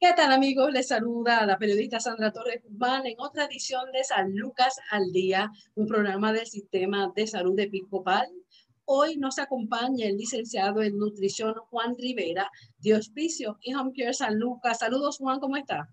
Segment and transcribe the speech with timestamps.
[0.00, 0.70] ¿Qué tal amigos?
[0.70, 5.50] Les saluda la periodista Sandra Torres Guzmán en otra edición de San Lucas al Día,
[5.74, 8.28] un programa del Sistema de Salud Episcopal.
[8.84, 12.48] Hoy nos acompaña el licenciado en nutrición Juan Rivera
[12.78, 14.78] de Hospicio y Home Care San Lucas.
[14.78, 15.92] Saludos Juan, ¿cómo está?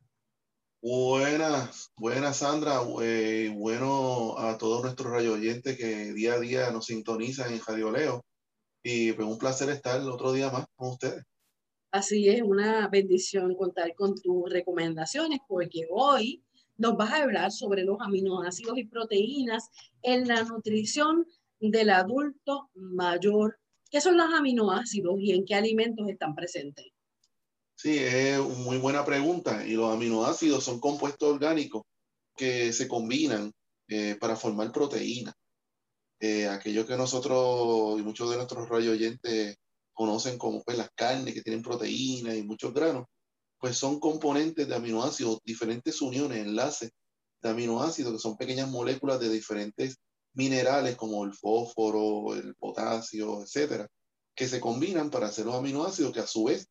[0.84, 6.86] Buenas, buenas Sandra, eh, bueno a todos nuestros radio oyentes que día a día nos
[6.86, 8.24] sintonizan en Radio Leo
[8.84, 11.24] y pues un placer estar el otro día más con ustedes.
[11.96, 16.44] Así es, una bendición contar con tus recomendaciones porque hoy
[16.76, 19.70] nos vas a hablar sobre los aminoácidos y proteínas
[20.02, 21.26] en la nutrición
[21.58, 23.58] del adulto mayor.
[23.90, 26.86] ¿Qué son los aminoácidos y en qué alimentos están presentes?
[27.78, 29.66] Sí, es una muy buena pregunta.
[29.66, 31.84] Y los aminoácidos son compuestos orgánicos
[32.36, 33.54] que se combinan
[33.88, 35.34] eh, para formar proteínas.
[36.20, 39.56] Eh, aquello que nosotros y muchos de nuestros radio oyentes
[39.96, 43.06] conocen como pues, las carnes que tienen proteínas y muchos granos,
[43.60, 46.92] pues son componentes de aminoácidos, diferentes uniones, enlaces
[47.42, 49.98] de aminoácidos que son pequeñas moléculas de diferentes
[50.36, 53.88] minerales como el fósforo, el potasio, etcétera,
[54.36, 56.68] que se combinan para hacer los aminoácidos que a su vez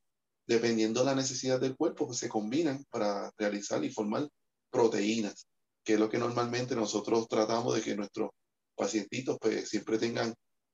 [0.47, 4.29] dependiendo de la necesidad del cuerpo, pues se combinan para realizar y formar
[4.71, 5.47] proteínas,
[5.83, 8.31] que es lo que normalmente nosotros tratamos de que nuestros
[8.77, 10.31] pacientitos pues siempre tengan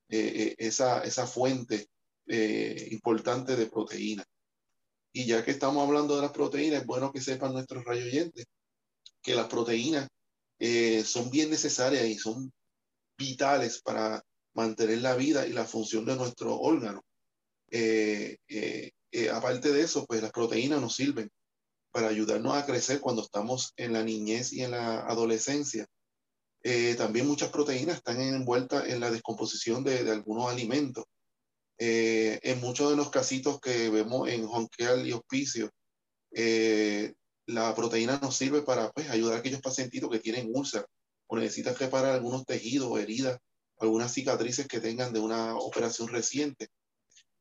[0.08, 1.86] eh, eh, esa, esa fuente
[2.30, 4.26] eh, importante de proteínas.
[5.12, 8.46] Y ya que estamos hablando de las proteínas, es bueno que sepan nuestros rayoyentes
[9.22, 10.08] que las proteínas
[11.04, 12.52] son bien necesarias y son
[13.18, 14.22] vitales para
[14.54, 17.02] mantener la vida y la función de nuestro órgano.
[17.70, 18.36] Eh,
[19.12, 21.30] eh, aparte de eso, pues las proteínas nos sirven
[21.92, 25.86] para ayudarnos a crecer cuando estamos en la niñez y en la adolescencia.
[26.62, 31.04] Eh, también muchas proteínas están envueltas en la descomposición de, algunos alimentos.
[31.80, 35.70] Eh, en muchos de los casitos que vemos en Honkeal y Hospicio,
[37.46, 40.86] la proteína nos sirve para pues, ayudar a aquellos pacientitos que tienen úlceras
[41.26, 43.38] o necesitan reparar algunos tejidos heridas,
[43.78, 46.68] algunas cicatrices que tengan de una operación reciente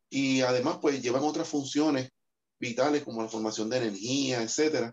[0.10, 2.10] y además pues llevan otras funciones
[2.60, 4.92] vitales como la formación de energía, etcétera,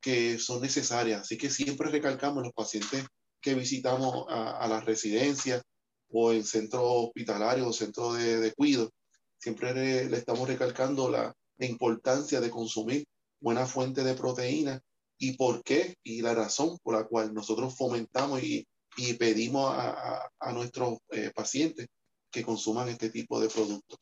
[0.00, 1.22] que son necesarias.
[1.22, 3.04] Así que siempre recalcamos los pacientes
[3.40, 5.62] que visitamos a, las residencias
[6.10, 8.90] o en centros hospitalarios o centros de, de cuido,
[9.38, 13.06] siempre le, estamos recalcando la, importancia de consumir
[13.40, 14.78] buena fuente de proteína
[15.18, 18.66] y por qué y la razón por la cual nosotros fomentamos y,
[18.98, 21.86] y pedimos a, a, nuestros eh, pacientes
[22.30, 23.98] que consuman este tipo de productos.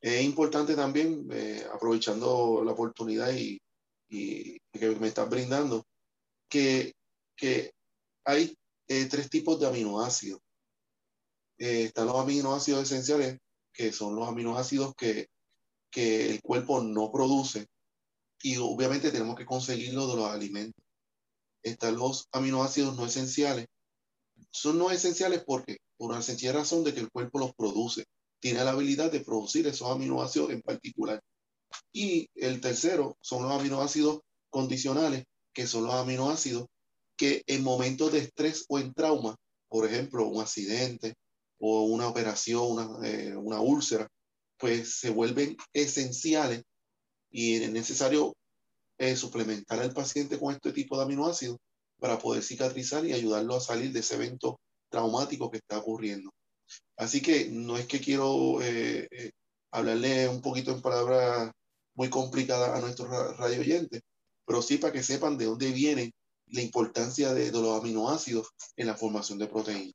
[0.00, 3.58] Es importante también, eh, aprovechando la oportunidad y,
[4.08, 5.84] y, que me están brindando,
[6.48, 6.92] que,
[7.36, 7.72] que
[8.24, 8.54] hay
[8.88, 10.40] eh, tres tipos de aminoácidos.
[11.58, 13.38] Eh, están los aminoácidos esenciales,
[13.72, 15.28] que son los aminoácidos que,
[15.90, 17.66] que el cuerpo no produce
[18.42, 20.84] y obviamente tenemos que conseguirlo de los alimentos.
[21.62, 23.66] Están los aminoácidos no esenciales.
[24.50, 28.04] Son no esenciales porque, por una sencilla razón de que el cuerpo los produce
[28.40, 31.22] tiene la habilidad de producir esos aminoácidos en particular.
[31.90, 36.66] Y el tercero son los aminoácidos condicionales, que son los aminoácidos
[37.16, 39.36] que en momentos de estrés o en trauma,
[39.68, 41.14] por ejemplo, un accidente
[41.66, 44.06] o una operación, una, eh, una úlcera,
[44.58, 46.62] pues se vuelven esenciales
[47.30, 48.34] y es necesario
[48.98, 51.56] eh, suplementar al paciente con este tipo de aminoácidos
[51.98, 54.60] para poder cicatrizar y ayudarlo a salir de ese evento
[54.90, 56.30] traumático que está ocurriendo.
[56.98, 59.08] Así que no es que quiero eh,
[59.70, 61.50] hablarle un poquito en palabras
[61.94, 63.08] muy complicadas a nuestros
[63.38, 64.02] radio oyentes,
[64.46, 66.12] pero sí para que sepan de dónde viene
[66.48, 69.94] la importancia de, los aminoácidos en la formación de proteínas.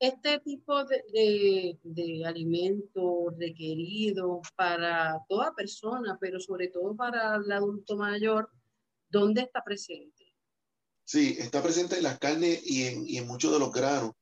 [0.00, 7.96] Este tipo de, de, alimento requerido para toda persona, pero sobre todo para el adulto
[7.96, 8.48] mayor,
[9.08, 10.34] ¿dónde está presente?
[11.04, 14.12] Sí, está presente en las carnes y en, y en muchos de los granos.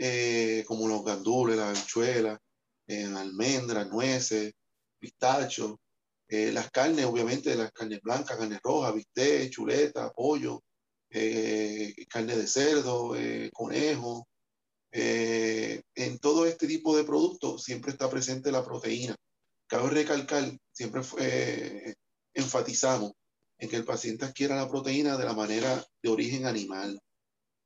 [0.00, 2.38] Eh, como los gandules, las habichuelas,
[2.86, 4.52] en almendras, nueces,
[4.96, 5.74] pistachos,
[6.28, 10.62] eh, las carnes, obviamente, las carnes blancas, carnes rojas, bistec, chuleta, pollo,
[11.10, 13.16] eh, carne de cerdo,
[13.52, 14.27] conejo.
[15.00, 19.14] En todo este tipo de productos siempre está presente la proteína.
[19.66, 21.02] Cabe recalcar, siempre
[22.34, 23.12] enfatizamos
[23.58, 26.98] en que el paciente adquiera la proteína de la manera de origen animal.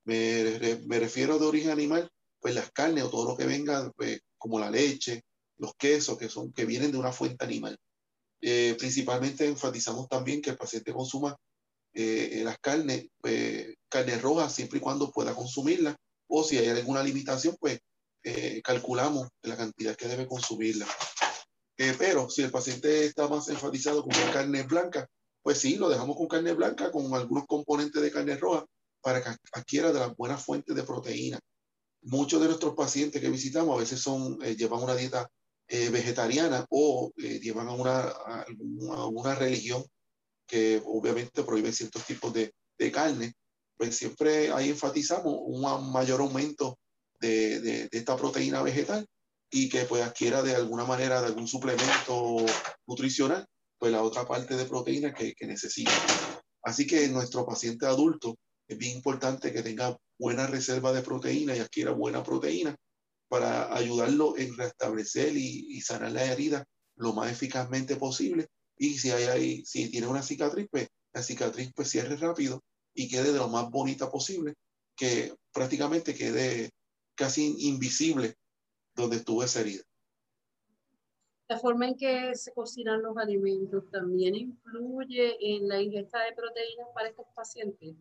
[0.04, 2.10] Me, me, refiero de origen animal
[2.42, 5.22] pues las carnes o todo lo que venga, pues, como la leche,
[5.58, 7.78] los quesos, que, son, que vienen de una fuente animal.
[8.40, 11.36] Eh, principalmente enfatizamos también que el paciente consuma
[11.94, 15.96] eh, las carnes, pues, carnes rojas, siempre y cuando pueda consumirla,
[16.32, 17.78] o si hay alguna limitación, pues
[18.24, 20.86] eh, calculamos la cantidad que debe consumirla.
[21.98, 25.06] pero si el paciente está más enfatizado con carne blanca,
[25.42, 28.64] pues sí, lo dejamos con carne blanca, con algunos componentes de carne roja,
[29.02, 31.38] para que adquiera de las buenas fuentes de proteína.
[32.02, 35.28] Muchos de nuestros pacientes que visitamos a veces son, eh, llevan una dieta
[35.68, 39.84] eh, vegetariana o eh, llevan a una, a religión
[40.46, 43.32] que obviamente prohíbe ciertos tipos de, de, carne,
[43.82, 46.78] pues siempre ahí enfatizamos un mayor aumento
[47.18, 49.04] de, de, esta proteína vegetal
[49.50, 52.46] y que pues adquiera de alguna manera de algún suplemento
[52.86, 53.44] nutricional,
[53.76, 55.90] pues la otra parte de proteína que, que necesita.
[56.62, 58.36] Así que nuestro paciente adulto
[58.68, 62.76] es bien importante que tenga buena reserva de proteína y adquiera buena proteína
[63.26, 66.64] para ayudarlo en restablecer y, sanar la herida
[66.94, 68.46] lo más eficazmente posible.
[68.78, 72.62] Y si, hay, si tiene una cicatriz, pues la cicatriz pues cierre rápido
[72.94, 74.54] y quede de lo más bonita posible,
[74.96, 76.70] que prácticamente quede
[77.14, 78.36] casi invisible
[78.94, 79.82] donde estuvo esa herida.
[81.48, 86.88] La forma en que se cocinan los alimentos también influye en la ingesta de proteínas
[86.94, 87.94] para estos pacientes.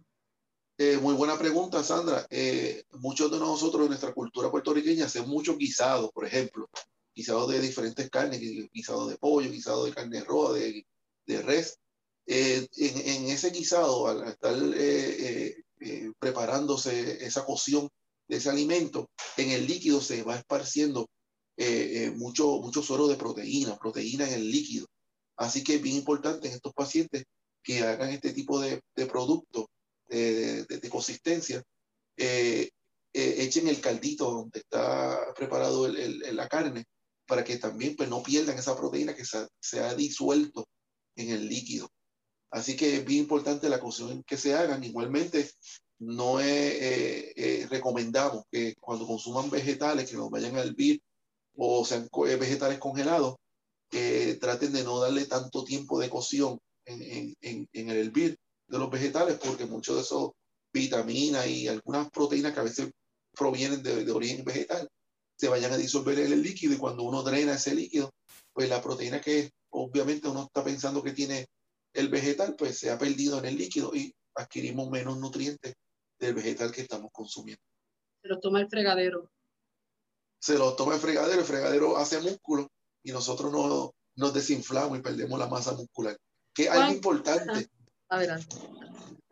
[0.78, 2.26] Eh, muy buena pregunta, Sandra.
[2.30, 6.70] Eh, muchos de nosotros en nuestra cultura puertorriqueña hacemos muchos guisados, por ejemplo,
[7.14, 10.88] guisados de diferentes carnes, guisados de pollo, guisados de carne roja, de,
[11.26, 11.78] de res.
[12.28, 14.56] Eh, en, en, ese guisado, al estar
[16.20, 17.90] preparándose esa cocción
[18.28, 21.08] de ese alimento, en el líquido se va esparciendo
[22.16, 24.88] mucho, mucho suero de proteína, proteína en el líquido.
[25.38, 27.26] Así que es bien importante en estos pacientes
[27.64, 29.66] que hagan este tipo de, de productos
[30.12, 31.64] de, consistencia,
[32.18, 32.70] eh,
[33.14, 36.86] eh, echen el caldito donde está preparado el, la carne
[37.26, 40.68] para que también pues, no pierdan esa proteína que se, ha disuelto
[41.16, 41.90] en el líquido.
[42.52, 44.84] Así que es bien importante la cocción que se hagan.
[44.84, 45.50] Igualmente,
[46.00, 51.02] no eh, recomendamos que cuando consuman vegetales que los vayan a hervir
[51.56, 52.10] o sean
[52.40, 53.36] vegetales congelados,
[53.90, 58.38] traten de no darle tanto tiempo de cocción en, en, en el hervir,
[58.72, 60.32] de los vegetales, porque muchos de esos
[60.74, 62.90] vitaminas y algunas proteínas que a veces
[63.34, 64.88] provienen de, de, origen vegetal
[65.36, 68.12] se vayan a disolver en el líquido y cuando uno drena ese líquido,
[68.54, 71.48] pues la proteína que obviamente uno está pensando que tiene
[71.94, 75.76] el vegetal, pues se ha perdido en el líquido y adquirimos menos nutrientes
[76.20, 77.62] del vegetal que estamos consumiendo.
[78.22, 79.30] Se lo toma el fregadero.
[80.40, 82.68] Se lo toma el fregadero, el fregadero hace músculo
[83.04, 86.18] y nosotros no, nos desinflamos y perdemos la masa muscular.
[86.54, 87.68] Que es algo importante.
[88.10, 88.56] Adelante.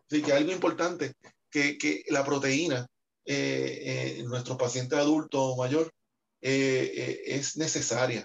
[0.10, 1.14] Sí, que algo importante,
[1.52, 2.88] que, que la proteína
[3.26, 5.92] eh, eh, en nuestro paciente adulto o mayor
[6.42, 8.24] eh, es necesaria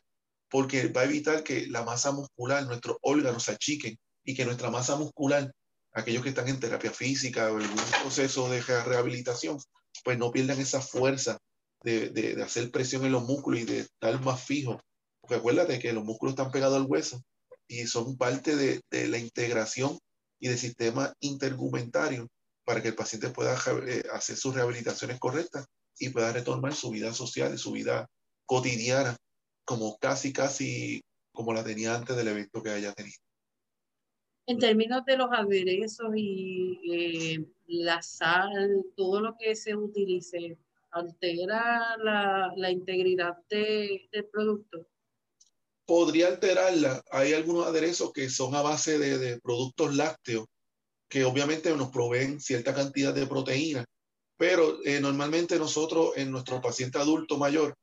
[0.54, 4.70] porque va a evitar que la masa muscular, nuestros órganos se achiquen y que nuestra
[4.70, 5.52] masa muscular,
[5.92, 9.58] aquellos que están en terapia física o en algún proceso de rehabilitación,
[10.02, 11.38] pues no pierdan esa fuerza
[11.82, 14.80] de, de, hacer presión en los músculos y de estar más fijo.
[15.20, 17.22] Porque acuérdate que los músculos están pegados al hueso
[17.68, 19.98] y son parte de, de la integración
[20.40, 22.28] y de sistema intergumentario
[22.64, 23.56] para que el paciente pueda
[23.86, 25.66] eh, hacer sus rehabilitaciones correctas
[25.98, 28.06] y pueda retomar su vida social y su vida
[28.46, 29.16] cotidiana
[29.64, 33.23] como casi, casi como la tenía antes del evento que haya tenido.
[34.46, 40.58] En términos de los aderezos y eh, la sal, todo lo que se utilice,
[40.90, 44.86] ¿altera la, integridad de, del producto?
[45.86, 47.02] podría alterarla.
[47.10, 50.46] Hay algunos aderezos que son a base de, productos lácteos
[51.10, 53.84] que obviamente nos proveen cierta cantidad de proteína,
[54.38, 57.74] pero eh, normalmente nosotros en nuestro paciente adulto mayor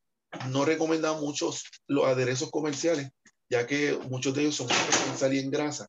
[0.50, 3.09] no recomendamos muchos los aderezos comerciales,
[3.50, 4.67] ya que muchos de ellos son
[5.15, 5.88] sal y en grasa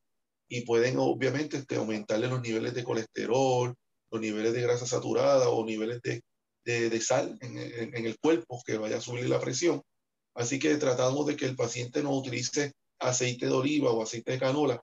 [0.53, 3.73] y pueden obviamente este, aumentarle los niveles de colesterol,
[4.11, 6.21] los niveles de grasa saturada o niveles de,
[6.63, 9.81] de, sal en, el cuerpo que vaya a subir la presión
[10.35, 14.39] Así que tratamos de que el paciente no utilice aceite de oliva o aceite de
[14.39, 14.79] canola,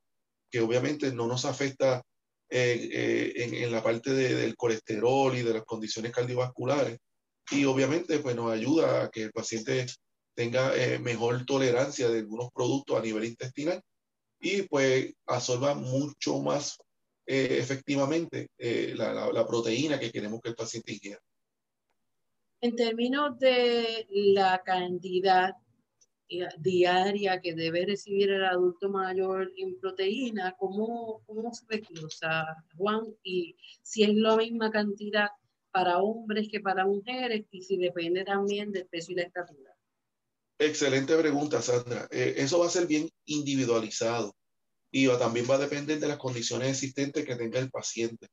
[0.51, 2.03] que obviamente no nos afecta
[2.49, 6.99] eh, eh, en, en, la parte de, del colesterol y de las condiciones cardiovasculares.
[7.53, 9.87] Y obviamente pues nos ayuda a que el paciente
[10.35, 13.81] tenga eh, mejor tolerancia de algunos productos a nivel intestinal
[14.41, 16.79] y pues absorba mucho más
[17.27, 21.21] eh, efectivamente eh, la, la, la, proteína que queremos que el paciente ingiera.
[22.61, 25.55] En términos de la cantidad
[26.59, 33.03] diaria que debe recibir el adulto mayor en proteína, ¿cómo, cómo se desglosa, Juan?
[33.23, 35.29] Y si es la misma cantidad
[35.73, 39.75] para hombres que para mujeres y si depende también del peso y la estatura.
[40.61, 42.07] Excelente pregunta, Sandra.
[42.11, 44.37] Eh, eso va a ser bien individualizado
[44.93, 48.29] y también va a depender de las condiciones existentes que tenga el paciente.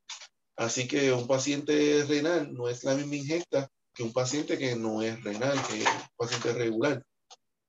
[0.58, 5.02] Así que un paciente renal no es la misma ingesta que un paciente que no
[5.02, 7.02] es renal, que es un paciente regular.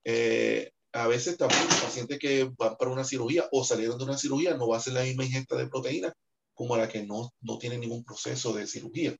[0.04, 4.56] Eh, a veces también pacientes que van para una cirugía o salieron de una cirugía
[4.56, 6.12] no va a ser la misma ingesta de proteína
[6.54, 9.14] como la que no, no tiene ningún proceso de cirugía.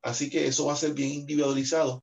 [0.00, 2.02] Así que eso va a ser bien individualizado.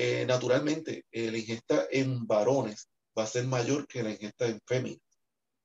[0.00, 2.88] Eh, naturalmente, eh, la ingesta en varones
[3.18, 5.00] va a ser mayor que la ingesta en féminas.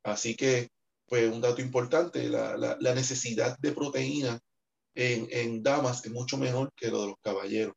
[0.04, 0.70] Así que,
[1.06, 4.40] pues, un dato importante, la, la, necesidad de proteína
[4.96, 7.75] en, en, damas es mucho menor que lo de los caballeros.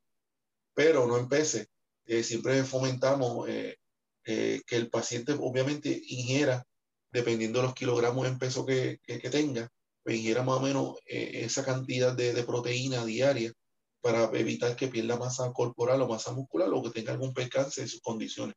[0.74, 1.66] Pero no empece.
[2.06, 3.76] Eh, siempre fomentamos eh,
[4.24, 6.64] que el paciente obviamente ingiera,
[7.12, 9.68] dependiendo de los kilogramos en peso que, que, que tenga,
[10.02, 13.52] pues ingiera más o menos esa cantidad de, de proteína diaria
[14.06, 17.88] para evitar que pierda masa corporal o masa muscular o que tenga algún percance de
[17.88, 18.54] sus condiciones.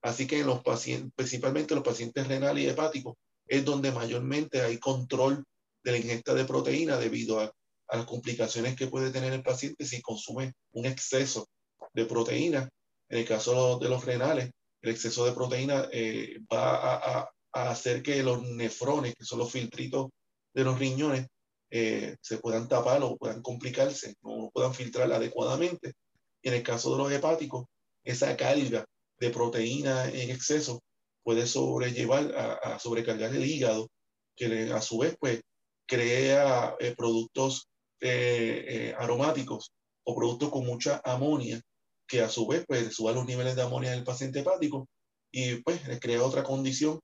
[0.00, 3.14] Así que en los pacientes, principalmente los pacientes renales y hepáticos,
[3.46, 5.44] es donde mayormente hay control
[5.84, 7.52] de la ingesta de proteína debido a,
[7.92, 11.46] las complicaciones que puede tener el paciente si consume un exceso
[11.92, 12.66] de proteína.
[13.10, 14.50] En el caso de los renales,
[14.80, 19.52] el exceso de proteína eh, va a, a, hacer que los nefrones, que son los
[19.52, 20.08] filtritos
[20.54, 21.26] de los riñones,
[21.70, 25.94] eh, se puedan tapar o puedan complicarse, no puedan filtrar adecuadamente.
[26.42, 27.66] En el caso de los hepáticos,
[28.04, 28.84] esa carga
[29.18, 30.80] de proteína en exceso
[31.24, 33.88] puede sobrellevar a, sobrecargar el hígado,
[34.36, 35.40] que a su vez pues
[35.86, 37.68] crea eh, productos
[38.00, 39.72] eh, aromáticos
[40.04, 41.60] o productos con mucha amonia,
[42.06, 44.86] que a su vez pues suban los niveles de amonia del paciente hepático
[45.32, 47.00] y pues crea otra condición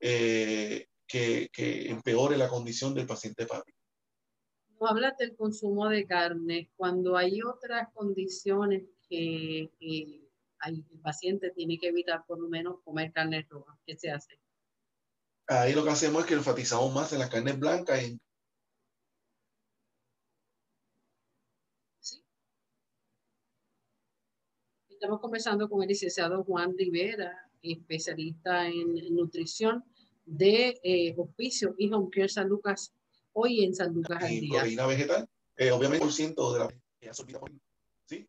[0.00, 0.86] que
[1.56, 3.79] empeore la condición del paciente hepático
[4.86, 11.78] hablas del consumo de carne, cuando hay otras condiciones que, que hay, el paciente tiene
[11.78, 14.38] que evitar por lo menos comer carne roja, ¿qué se hace?
[15.46, 18.00] Ahí lo que hacemos es que enfatizamos más en las carnes blancas.
[21.98, 22.22] Sí.
[24.88, 29.84] Estamos conversando con el licenciado Juan Rivera, especialista en, nutrición
[30.24, 32.94] de eh, Hospicio y Home Care San Lucas
[33.32, 34.60] hoy en San Lucas al día.
[34.60, 36.68] proteína vegetal, eh, obviamente por ciento de la
[38.06, 38.28] ¿sí?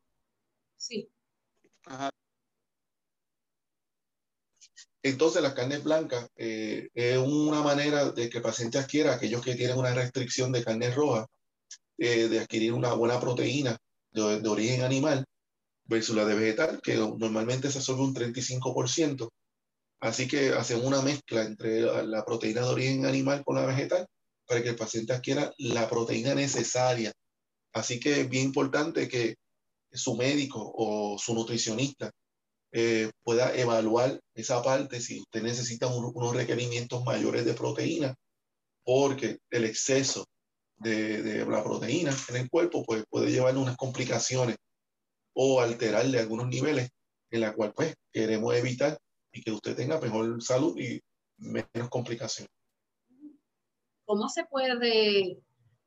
[0.77, 1.09] Sí.
[1.85, 2.09] Ajá.
[5.03, 9.55] Entonces, las carnes blancas eh, es una manera de que el paciente adquiera, aquellos que
[9.55, 11.25] tienen una restricción de carne roja,
[11.97, 13.77] eh, de adquirir una buena proteína
[14.11, 15.25] de, de, origen animal
[15.85, 19.29] versus la de vegetal, que normalmente se absorbe un 35%.
[20.01, 24.07] Así que hacemos una mezcla entre la, la proteína de origen animal con la vegetal
[24.51, 27.13] para que el paciente adquiera la proteína necesaria.
[27.71, 29.35] Así que es bien importante que
[29.89, 32.11] su médico o su nutricionista
[32.73, 38.13] eh, pueda evaluar esa parte si usted necesita un, unos requerimientos mayores de proteína,
[38.83, 40.25] porque el exceso
[40.75, 44.57] de, de, la proteína en el cuerpo pues, puede llevarle unas complicaciones
[45.33, 46.89] o alterarle algunos niveles
[47.29, 48.97] en la cual pues queremos evitar
[49.31, 50.99] y que usted tenga mejor salud y
[51.37, 52.51] menos complicaciones.
[54.11, 55.39] ¿Cómo se puede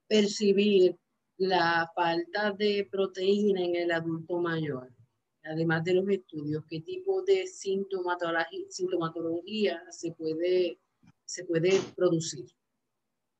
[0.08, 0.96] percibir
[1.36, 4.90] la falta de proteína en el adulto mayor?
[5.42, 10.78] Además de los estudios, ¿qué tipo de sintomatología, se, puede,
[11.94, 12.46] producir?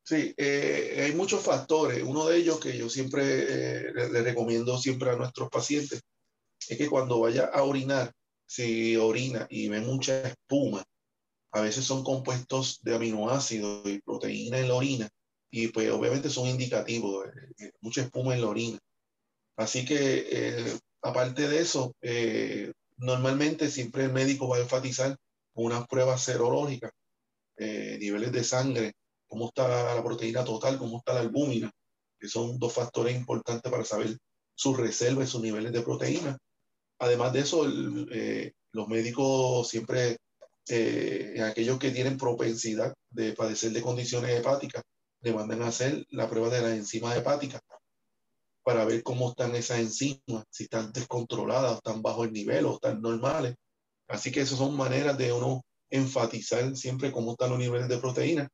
[0.02, 2.02] Sí, eh, hay muchos factores.
[2.02, 6.02] Uno de ellos que yo siempre eh, le, le, recomiendo siempre a nuestros pacientes
[6.68, 8.12] es que cuando vaya a orinar,
[8.46, 10.84] si orina y ve mucha espuma,
[11.54, 15.08] a veces son compuestos de aminoácidos y proteína en la orina,
[15.52, 17.26] y pues obviamente son indicativos,
[17.58, 18.78] eh, mucha espuma en la orina.
[19.56, 25.16] Así que, eh, aparte de eso, eh, normalmente siempre el médico va a enfatizar
[25.54, 26.90] unas pruebas serológicas,
[27.56, 28.92] eh, niveles de sangre,
[29.28, 31.70] cómo está la proteína total, cómo está la albúmina,
[32.18, 34.18] que son dos factores importantes para saber
[34.56, 36.36] sus reservas, sus niveles de proteína.
[36.98, 40.16] Además de eso, el, eh, los médicos siempre
[40.68, 44.82] eh, aquellos que tienen propensidad de padecer de condiciones hepáticas,
[45.20, 47.60] le mandan a hacer la prueba de las enzimas hepáticas
[48.62, 53.00] para ver cómo están esas enzimas, si están descontroladas, están bajo el nivel o están
[53.00, 53.54] normales.
[54.08, 58.48] Así que esas son maneras de uno enfatizar siempre cómo están los niveles de proteína.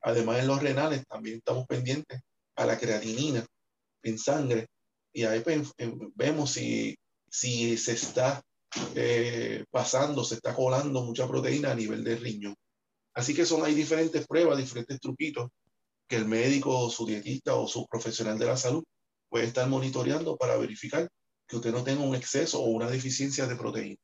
[0.00, 2.20] Además, en los renales también estamos pendientes
[2.56, 3.44] a la creatinina
[4.02, 4.68] en sangre
[5.12, 5.42] y ahí
[6.14, 6.96] vemos si,
[7.28, 8.40] si se está
[8.94, 12.54] eh, pasando, se está colando mucha proteína a nivel de riñón.
[13.14, 15.48] Así que son, hay diferentes pruebas, diferentes truquitos
[16.06, 18.82] que el médico, su dietista o su profesional de la salud
[19.28, 21.08] puede estar monitoreando para verificar
[21.46, 23.98] que usted no tenga un exceso o una deficiencia de proteína.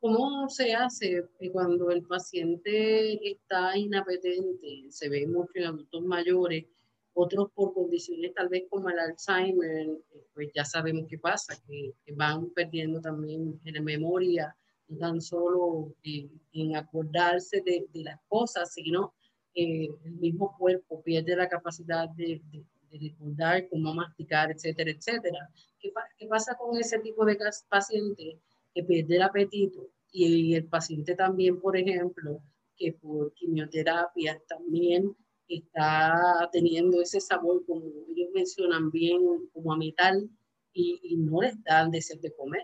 [0.00, 4.86] ¿Cómo se hace cuando el paciente está inapetente?
[4.90, 6.66] Se ve mucho en adultos mayores
[7.14, 9.86] otros por condiciones tal vez como el Alzheimer,
[10.34, 14.56] pues ya sabemos qué pasa, que, que van perdiendo también en la memoria
[14.88, 19.14] no tan solo en acordarse de, de, las cosas, sino
[19.54, 19.90] el
[20.20, 22.64] mismo cuerpo pierde la capacidad de, de,
[22.96, 25.50] recordar cómo masticar, etcétera, etcétera.
[25.80, 27.36] ¿Qué, ¿Qué, pasa con ese tipo de
[27.68, 28.38] paciente
[28.72, 29.88] que pierde el apetito?
[30.12, 32.40] Y el paciente también, por ejemplo,
[32.76, 35.16] que por quimioterapia también
[35.48, 37.84] está teniendo ese sabor, como
[38.14, 40.28] ellos mencionan bien, como a metal,
[40.72, 42.62] y, y no les dan deseo de comer.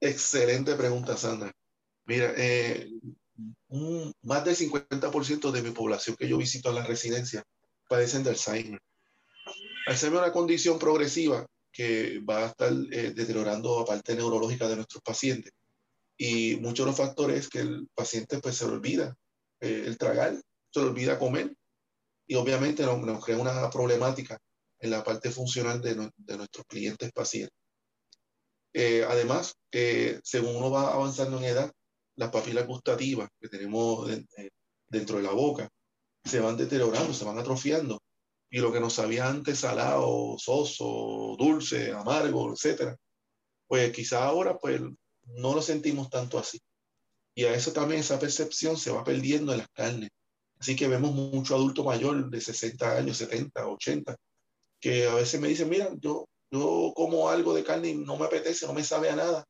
[0.00, 1.52] Excelente pregunta, Sandra.
[2.06, 2.90] Mira, eh,
[3.68, 7.44] un, más del 50% de mi población que yo visito a la residencia
[7.88, 8.80] padecen de Alzheimer.
[9.86, 14.76] Alzheimer es una condición progresiva que va a estar eh, deteriorando la parte neurológica de
[14.76, 15.52] nuestros pacientes.
[16.16, 19.14] Y muchos de los factores es que el paciente pues, se olvida
[19.60, 20.40] eh, el tragar,
[20.70, 21.54] se le olvida comer.
[22.26, 24.38] Y obviamente nos, nos, crea una problemática
[24.78, 27.60] en la parte funcional de, de nuestros clientes pacientes.
[28.72, 31.72] Eh, además, eh, según uno va avanzando en edad,
[32.16, 34.08] las papilas gustativas que tenemos
[34.88, 35.68] dentro de la boca
[36.24, 38.00] se van deteriorando, se van atrofiando.
[38.50, 42.96] Y lo que nos sabía antes salado, soso, dulce, amargo, etcétera,
[43.66, 44.80] pues quizá ahora pues
[45.22, 46.60] no lo sentimos tanto así.
[47.34, 50.10] Y a eso también esa percepción se va perdiendo en las carnes.
[50.60, 54.16] Así que vemos mucho adulto mayor de 60 años, 70, 80,
[54.80, 58.26] que a veces me dicen, mira, yo yo como algo de carne y no me
[58.26, 59.44] apetece, no me sabe a nada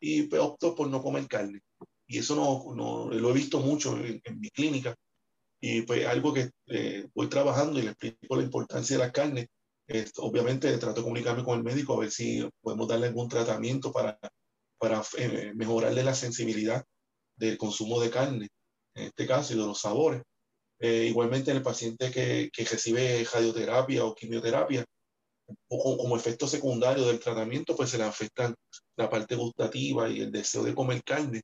[0.00, 1.60] y pues, opto por no comer carne.
[2.06, 4.94] Y eso no, no lo he visto mucho en, mi clínica
[5.60, 9.48] y pues algo que eh, voy trabajando y le explico la importancia de la carne.
[9.86, 13.92] Es, obviamente trato de comunicarme con el médico a ver si podemos darle algún tratamiento
[13.92, 14.18] para,
[14.78, 16.84] para eh, mejorarle la sensibilidad
[17.36, 18.48] del consumo de carne,
[18.94, 20.22] en este caso, y de los sabores.
[20.84, 24.84] Eh, igualmente en el paciente que, que recibe radioterapia o quimioterapia,
[25.68, 28.52] o como efecto secundario del tratamiento, pues se le afecta
[28.96, 31.42] la parte gustativa y el deseo de comer carne.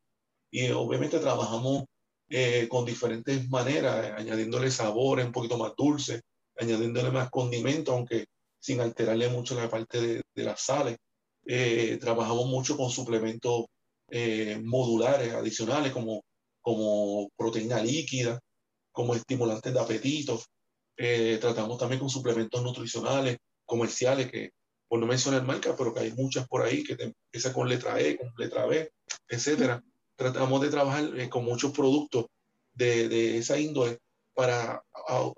[0.51, 1.85] Y obviamente trabajamos
[2.29, 6.21] eh, con diferentes maneras, añadiéndole sabores un poquito más dulces,
[6.57, 8.27] añadiéndole más condimentos, aunque
[8.61, 10.97] sin alterarle mucho la parte de, de las sales.
[11.47, 13.67] Eh, trabajamos mucho con suplementos
[14.11, 16.23] eh, modulares adicionales como,
[16.61, 18.41] como proteína líquida,
[18.99, 20.43] como estimulantes de apetito.
[21.41, 24.51] tratamos también con suplementos nutricionales comerciales que,
[24.89, 28.01] por no mencionar marcas, pero que hay muchas por ahí que te empiezan con letra
[28.01, 28.91] E, con letra B,
[29.29, 29.81] etcétera.
[30.17, 32.27] Tratamos de trabajar eh, con muchos productos
[32.73, 33.99] de, de esa índole
[34.35, 34.83] para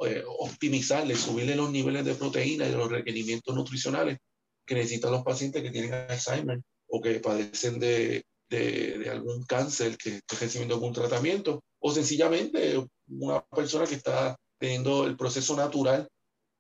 [0.07, 4.17] eh, optimizarle, subirle los niveles de proteína y los requerimientos nutricionales
[4.65, 9.99] que necesitan los pacientes que tienen Alzheimer o que padecen de, de, de algún cáncer
[9.99, 16.09] que esté recibiendo algún tratamiento o sencillamente una persona que está teniendo el proceso natural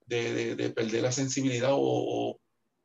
[0.06, 2.36] de, de, perder la sensibilidad o,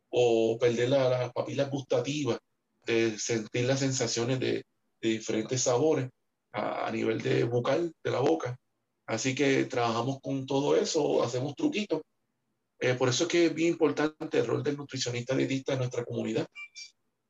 [0.09, 2.37] o, perder las la papilas gustativas,
[2.85, 4.63] de sentir las sensaciones de,
[5.01, 6.09] de diferentes sabores
[6.51, 8.55] a, nivel de bucal, de la boca.
[9.07, 12.01] Así que trabajamos con todo eso, hacemos truquitos.
[12.79, 16.03] Eh, por eso es que es bien importante el rol del nutricionista dietista en nuestra
[16.05, 16.45] comunidad.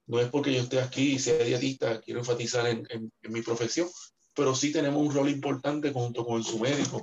[0.08, 3.41] No es porque yo esté aquí y sea dietista, quiero enfatizar en, en, en mi
[3.41, 3.89] profesión,
[4.36, 7.02] pero sí tenemos un rol importante junto con su médico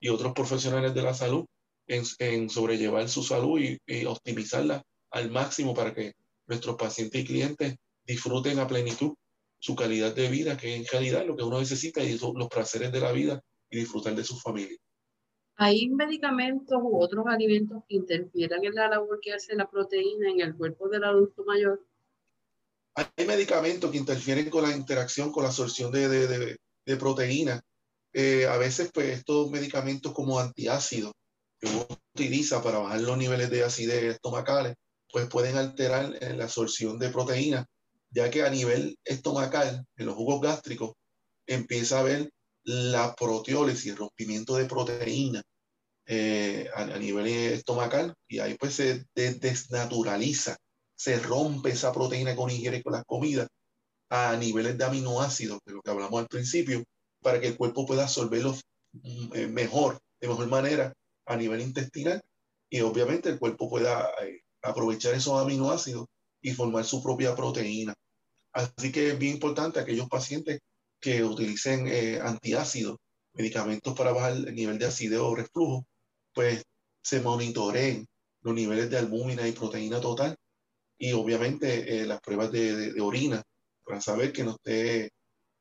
[0.00, 1.44] y otros profesionales de la salud
[1.86, 6.12] en, sobrellevar su salud y, optimizarla al máximo para que
[6.46, 9.14] nuestros pacientes y clientes disfruten a plenitud
[9.58, 13.00] su calidad de vida, que en realidad lo que uno necesita y los placeres de
[13.00, 14.78] la vida y disfrutar de su familia.
[15.56, 20.40] ¿Hay medicamentos u otros alimentos que interfieran en la labor que hace la proteína en
[20.40, 21.84] el cuerpo del adulto mayor?
[22.94, 26.56] Hay medicamentos que interfieren con la interacción, con la absorción de, de, de,
[26.90, 27.62] de proteína.
[28.12, 31.12] Eh, a veces, pues, estos medicamentos como antiácidos
[31.58, 34.74] que uno utiliza para bajar los niveles de acidez estomacales,
[35.12, 37.66] pues pueden alterar eh, la absorción de proteínas,
[38.10, 40.92] ya que a nivel estomacal, en los jugos gástricos,
[41.46, 42.30] empieza a haber
[42.64, 45.42] la proteólisis, el rompimiento de proteínas
[46.06, 50.56] eh, a, nivel estomacal, y ahí pues se desnaturaliza,
[50.96, 53.48] se rompe esa proteína que uno con las comidas
[54.10, 56.84] a niveles de aminoácidos, de lo que hablamos al principio,
[57.22, 58.60] para que el cuerpo pueda absorberlos
[58.92, 60.92] mm, eh, mejor, de mejor manera,
[61.26, 62.20] a nivel intestinal
[62.68, 66.06] y obviamente el cuerpo pueda eh, aprovechar esos aminoácidos
[66.40, 67.94] y formar su propia proteína.
[68.52, 70.60] Así que es bien importante aquellos pacientes
[71.00, 72.98] que utilicen eh, antiácidos,
[73.34, 75.84] medicamentos para bajar el nivel de acidez o reflujo,
[76.34, 76.62] pues
[77.02, 78.06] se monitoreen
[78.42, 80.36] los niveles de albúmina y proteína total
[80.98, 83.42] y obviamente eh, las pruebas de, orina
[83.90, 85.06] para saber que no esté,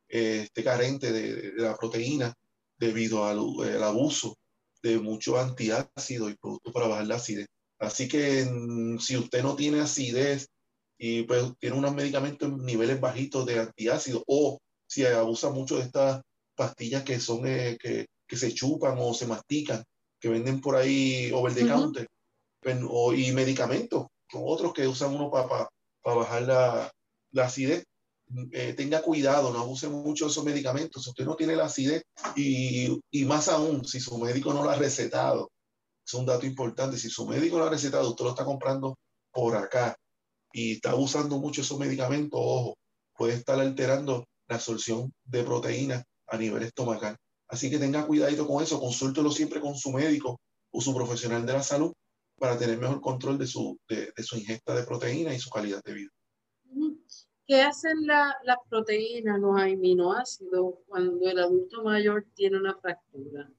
[0.08, 2.32] eh, esté carente de, de, la proteína
[2.78, 4.38] debido al, al abuso
[4.84, 7.48] de mucho antiácido y productos para bajar la acidez.
[7.80, 8.48] Así que
[9.00, 10.48] si usted no tiene acidez
[11.00, 15.84] y pues tiene unos medicamentos en niveles bajitos de antiácido o si abusa mucho de
[15.84, 16.22] estas
[16.56, 19.84] pastillas que son eh, que, que, se chupan o se mastican,
[20.20, 22.06] que venden por ahí over the counter,
[22.62, 25.68] pues, o, y medicamentos, otros que usan uno para
[26.04, 26.92] bajar la,
[27.32, 27.86] la acidez.
[28.52, 31.04] Eh, tenga cuidado, no abuse mucho de esos medicamentos.
[31.04, 32.04] Si usted no tiene la acidez
[32.36, 35.50] y, y más aún, si su médico no lo ha recetado,
[36.06, 38.98] es un dato importante, si su médico lo ha recetado, usted lo está comprando
[39.32, 39.96] por acá
[40.52, 42.78] y está usando mucho esos medicamentos, ojo,
[43.16, 47.16] puede estar alterando la absorción de proteínas a nivel estomacal.
[47.48, 50.40] Así que tenga cuidadito con eso, consúltelo siempre con su médico
[50.72, 51.94] o su profesional de la salud
[52.38, 55.94] para tener mejor control de su, de, su ingesta de proteínas y su calidad de
[55.94, 56.10] vida.
[57.50, 63.52] ¿Qué hacen las proteínas, los aminoácidos, cuando el adulto mayor tiene una fractura?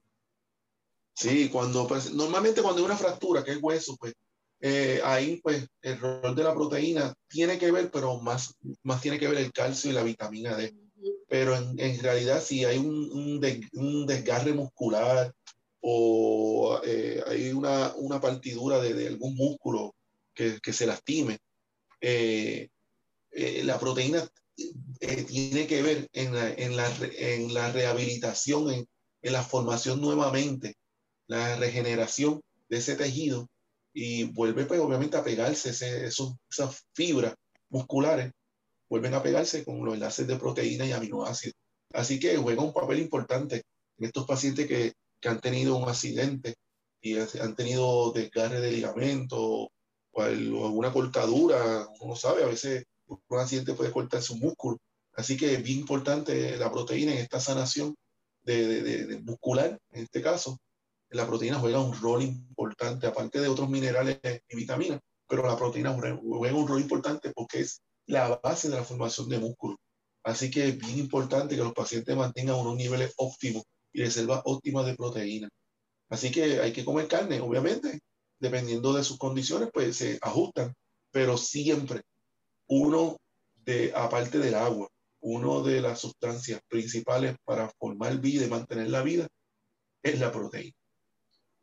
[1.13, 4.15] Sí, cuando pues, normalmente cuando hay una fractura, que es hueso, pues
[4.61, 9.19] eh, ahí pues el rol de la proteína tiene que ver, pero más, más tiene
[9.19, 10.73] que ver el calcio y la vitamina D.
[11.27, 13.41] Pero en, en realidad si hay un,
[13.73, 15.35] un, desgarre muscular
[15.81, 19.97] o eh, hay una, una partidura de, de, algún músculo
[20.33, 21.39] que, que se lastime,
[22.01, 22.69] eh,
[23.33, 24.29] la proteína
[25.27, 28.87] tiene que ver en la, en la, en la rehabilitación, en,
[29.23, 30.77] la formación nuevamente,
[31.27, 33.49] la regeneración de ese tejido
[33.93, 37.35] y vuelve pues obviamente a pegarse ese, esas fibras
[37.69, 38.33] musculares,
[38.89, 41.55] vuelven a pegarse con los enlaces de proteína y aminoácidos.
[41.93, 43.63] Así que juega un papel importante
[43.99, 46.55] en estos pacientes que, que han tenido un accidente
[47.01, 49.71] y han tenido desgarre de ligamento o,
[50.17, 52.85] alguna cortadura, uno sabe, a veces
[53.29, 54.79] un accidente puede cortar su músculo.
[55.15, 57.95] Así que es bien importante la proteína en esta sanación
[58.43, 60.59] de, de, de muscular, en este caso,
[61.11, 65.93] la proteína juega un rol importante, aparte de otros minerales y vitaminas, pero la proteína
[65.93, 69.77] juega un rol importante porque es la base de la formación de músculo.
[70.23, 74.87] Así que es bien importante que los pacientes mantengan unos niveles óptimos y reservas óptimas
[74.87, 75.49] de proteína.
[76.09, 78.01] Así que hay que comer carne, obviamente,
[78.39, 80.75] dependiendo de sus condiciones, pues se ajustan,
[81.11, 82.03] pero siempre
[82.71, 83.17] uno
[83.65, 84.89] de, aparte del agua,
[85.21, 89.29] uno de las sustancias principales para formar vida y mantener la vida
[90.03, 90.75] es la proteína.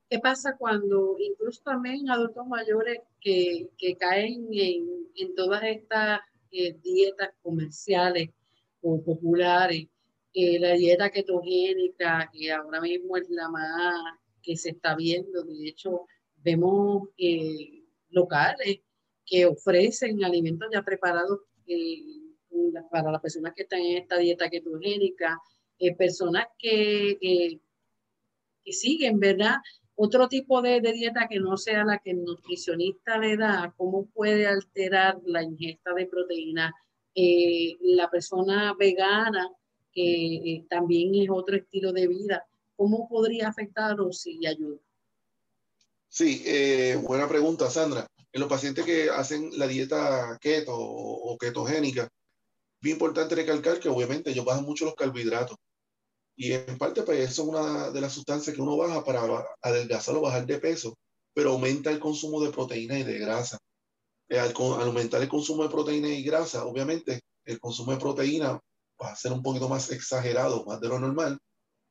[0.09, 6.19] ¿Qué pasa cuando incluso también adultos mayores que, que caen en, en, todas estas
[6.51, 8.29] eh, dietas comerciales
[8.81, 9.87] o populares,
[10.33, 13.95] eh, la dieta ketogénica, que ahora mismo es la más
[14.41, 18.81] que se está viendo, de hecho vemos eh, locales
[19.27, 21.41] que ofrecen alimentos ya preparados
[22.89, 25.39] para las personas que están en esta dieta ketogénica,
[25.97, 27.59] personas que,
[28.63, 29.57] que siguen, ¿verdad?
[29.99, 34.45] otro tipo de, dieta que no sea la que el nutricionista le da, cómo puede
[34.45, 36.71] alterar la ingesta de proteínas.
[37.15, 39.49] Eh, la persona vegana,
[39.91, 44.77] que eh, también es otro estilo de vida, ¿cómo podría afectar o si ayuda?
[46.09, 48.05] Sí, eh, buena pregunta, Sandra.
[48.37, 52.07] En los pacientes que hacen la dieta keto o, o ketogénica,
[52.79, 55.57] bien importante recalcar que obviamente ellos bajan mucho los carbohidratos
[56.35, 60.17] y en parte, pues eso es una de las sustancias que uno baja para adelgazar
[60.17, 60.95] o bajar de peso,
[61.33, 63.57] pero aumenta el consumo de proteína y de grasa.
[64.29, 68.59] Eh, al, aumentar el consumo de proteína y grasa, obviamente el consumo de proteína
[69.01, 71.39] va a ser un poquito más exagerado, más de lo normal.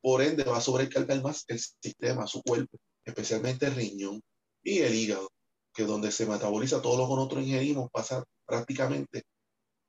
[0.01, 4.23] Por ende, va a sobrecargar más el sistema, su cuerpo, especialmente el riñón
[4.63, 5.29] y el hígado,
[5.77, 9.25] que donde se metaboliza todo lo que nosotros ingerimos, pasa prácticamente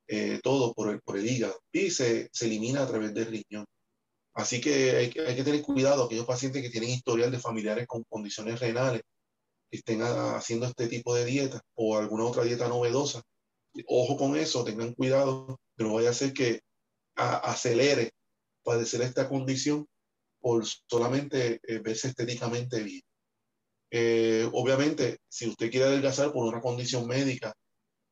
[0.08, 3.65] eh, todo por el, por el hígado y se, se elimina a través del riñón.
[4.34, 8.04] Así que hay, hay, que tener cuidado aquellos pacientes que tienen historial de familiares con
[8.04, 9.02] condiciones renales,
[9.71, 13.21] que estén haciendo este tipo de dieta o alguna otra dieta novedosa.
[13.88, 16.62] Ojo con eso, tengan cuidado, que no vaya a ser que
[17.15, 18.12] acelere
[18.63, 19.88] padecer esta condición
[20.39, 23.02] por solamente eh, verse estéticamente bien.
[23.91, 27.54] Eh, obviamente, si usted quiere adelgazar por una condición médica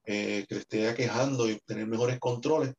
[0.05, 2.73] eh, que le esté aquejando y tener mejores controles,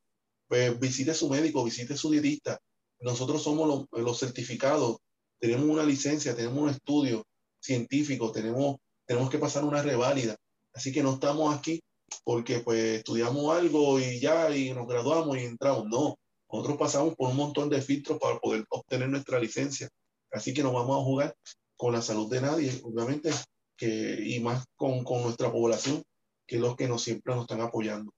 [0.48, 2.58] pues visite a su médico, visite a su dietista,
[3.00, 4.98] nosotros somos los, certificados,
[5.38, 7.24] tenemos una licencia, tenemos un estudio
[7.60, 10.36] científico, tenemos, tenemos que pasar una reválida.
[10.72, 11.80] Así que no estamos aquí
[12.24, 15.84] porque pues estudiamos algo y ya y nos graduamos y entramos.
[15.86, 16.16] No,
[16.50, 19.88] nosotros pasamos por un montón de filtros para poder obtener nuestra licencia.
[20.30, 21.34] Así que no vamos a jugar
[21.76, 23.30] con la salud de nadie, obviamente,
[23.76, 26.02] que, y más con, con nuestra población,
[26.46, 28.12] que es los que nos siempre nos están apoyando.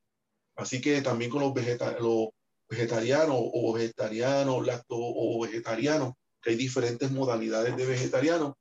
[0.57, 2.29] Así que también con los, vegetales, los,
[2.69, 8.57] vegetariano o vegetariano, lacto o vegetariano, que hay diferentes modalidades de vegetariano.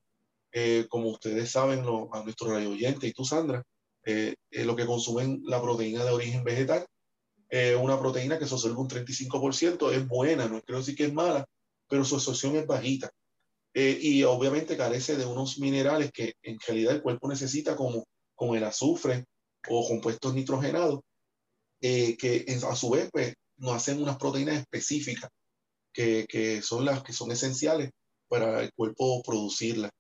[0.52, 3.64] Eh, como ustedes saben, a nuestro radio oyente y tú, Sandra,
[4.04, 6.86] lo que consumen la proteína de origen vegetal.
[7.80, 11.46] una proteína que se absorbe un 35%, es buena, no creo decir que es mala,
[11.90, 13.10] pero su absorción es bajita.
[13.80, 18.64] Y obviamente carece de unos minerales que en realidad el cuerpo necesita como, como el
[18.64, 19.26] azufre
[19.70, 21.02] o compuestos nitrogenados,
[21.80, 25.30] que a su vez pues, nos hacen unas proteínas específicas
[25.94, 27.92] que, que, son las que son esenciales
[28.28, 29.92] para el cuerpo producirlas.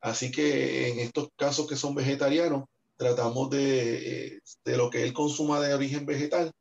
[0.00, 2.64] Así que en estos casos que son vegetarianos,
[2.96, 6.52] tratamos de, eh, de lo que él consuma de origen vegetal,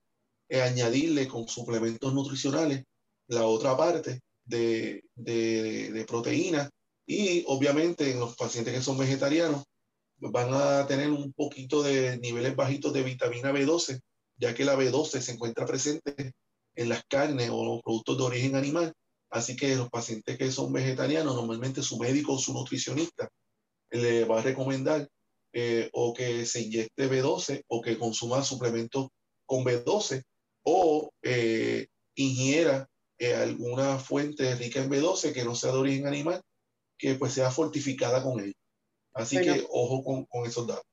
[0.49, 2.83] eh, añadirle con suplementos nutricionales
[3.27, 6.69] la otra parte de, de, proteínas
[7.05, 9.63] y obviamente en los pacientes que son vegetarianos
[10.17, 13.99] van a tener un poquito de niveles bajitos de vitamina B12,
[14.37, 16.33] ya que la B12 se encuentra presente
[16.75, 18.93] en las carnes o los productos de origen animal.
[19.29, 23.29] Así que los pacientes que son vegetarianos, normalmente su médico o su nutricionista
[23.89, 25.07] le va a recomendar
[25.51, 29.09] eh, o que se inyecte B12 o que consuma suplementos
[29.45, 30.23] con B12
[30.63, 32.87] o eh, ingiera
[33.23, 36.41] eh, alguna fuente rica en B12 que no sea de origen animal,
[36.97, 38.53] que pues sea fortificada con él.
[39.13, 40.85] Así que ojo con, con esos datos.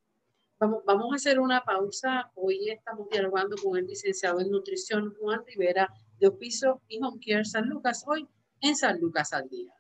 [0.58, 2.30] Vamos, vamos a hacer una pausa.
[2.34, 5.88] Hoy estamos dialogando con el licenciado en nutrición Juan Rivera
[6.18, 8.28] de Opiso y Home Care San Lucas, hoy
[8.60, 9.72] en San Lucas al Día.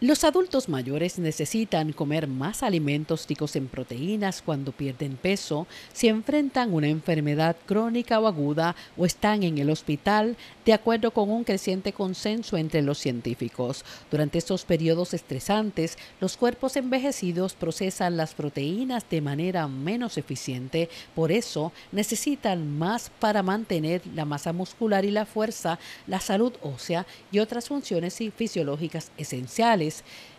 [0.00, 6.74] Los adultos mayores necesitan comer más alimentos ricos en proteínas cuando pierden peso, si enfrentan
[6.74, 11.92] una enfermedad crónica o aguda o están en el hospital, de acuerdo con un creciente
[11.92, 13.84] consenso entre los científicos.
[14.10, 21.30] Durante estos periodos estresantes, los cuerpos envejecidos procesan las proteínas de manera menos eficiente, por
[21.30, 25.78] eso necesitan más para mantener la masa muscular y la fuerza,
[26.08, 29.93] la salud ósea y otras funciones fisiológicas esenciales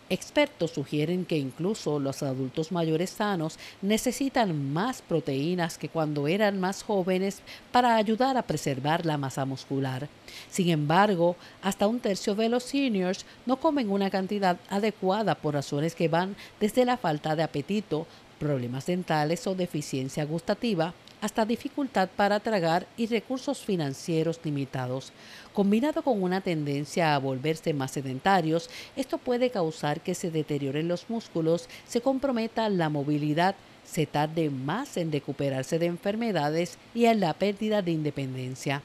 [0.08, 6.84] Expertos sugieren que incluso los adultos mayores sanos necesitan más proteínas que cuando eran más
[6.84, 7.40] jóvenes
[7.72, 10.08] para ayudar a preservar la masa muscular.
[10.48, 15.96] Sin embargo, hasta un tercio de los seniors no comen una cantidad adecuada por razones
[15.96, 18.06] que van desde la falta de apetito,
[18.38, 25.12] problemas dentales o deficiencia gustativa hasta dificultad para tragar y recursos financieros limitados.
[25.52, 31.08] Combinado con una tendencia a volverse más sedentarios, esto puede causar que se deterioren los
[31.08, 37.34] músculos, se comprometa la movilidad, se tarde más en recuperarse de enfermedades y en la
[37.34, 38.82] pérdida de independencia.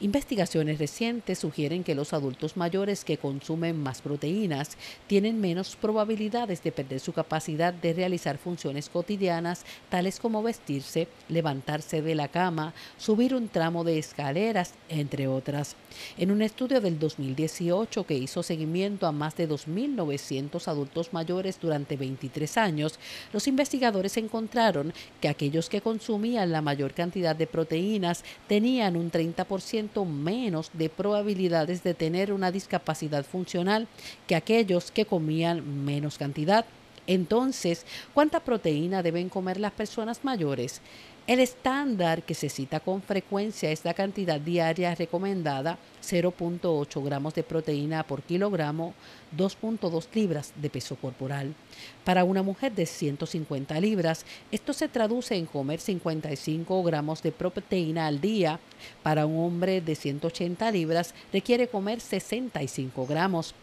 [0.00, 4.76] Investigaciones recientes sugieren que los adultos mayores que consumen más proteínas
[5.08, 12.00] tienen menos probabilidades de perder su capacidad de realizar funciones cotidianas tales como vestirse, levantarse
[12.00, 15.74] de la cama, subir un tramo de escaleras, entre otras.
[16.16, 21.96] En un estudio del 2018 que hizo seguimiento a más de 2.900 adultos mayores durante
[21.96, 23.00] 23 años,
[23.32, 29.87] los investigadores encontraron que aquellos que consumían la mayor cantidad de proteínas tenían un 30%
[30.04, 33.88] menos de probabilidades de tener una discapacidad funcional
[34.26, 36.64] que aquellos que comían menos cantidad.
[37.06, 40.82] Entonces, ¿cuánta proteína deben comer las personas mayores?
[41.28, 47.42] El estándar que se cita con frecuencia es la cantidad diaria recomendada, 0.8 gramos de
[47.42, 48.94] proteína por kilogramo,
[49.36, 51.54] 2.2 libras de peso corporal.
[52.02, 58.06] Para una mujer de 150 libras, esto se traduce en comer 55 gramos de proteína
[58.06, 58.58] al día.
[59.02, 63.54] Para un hombre de 180 libras, requiere comer 65 gramos.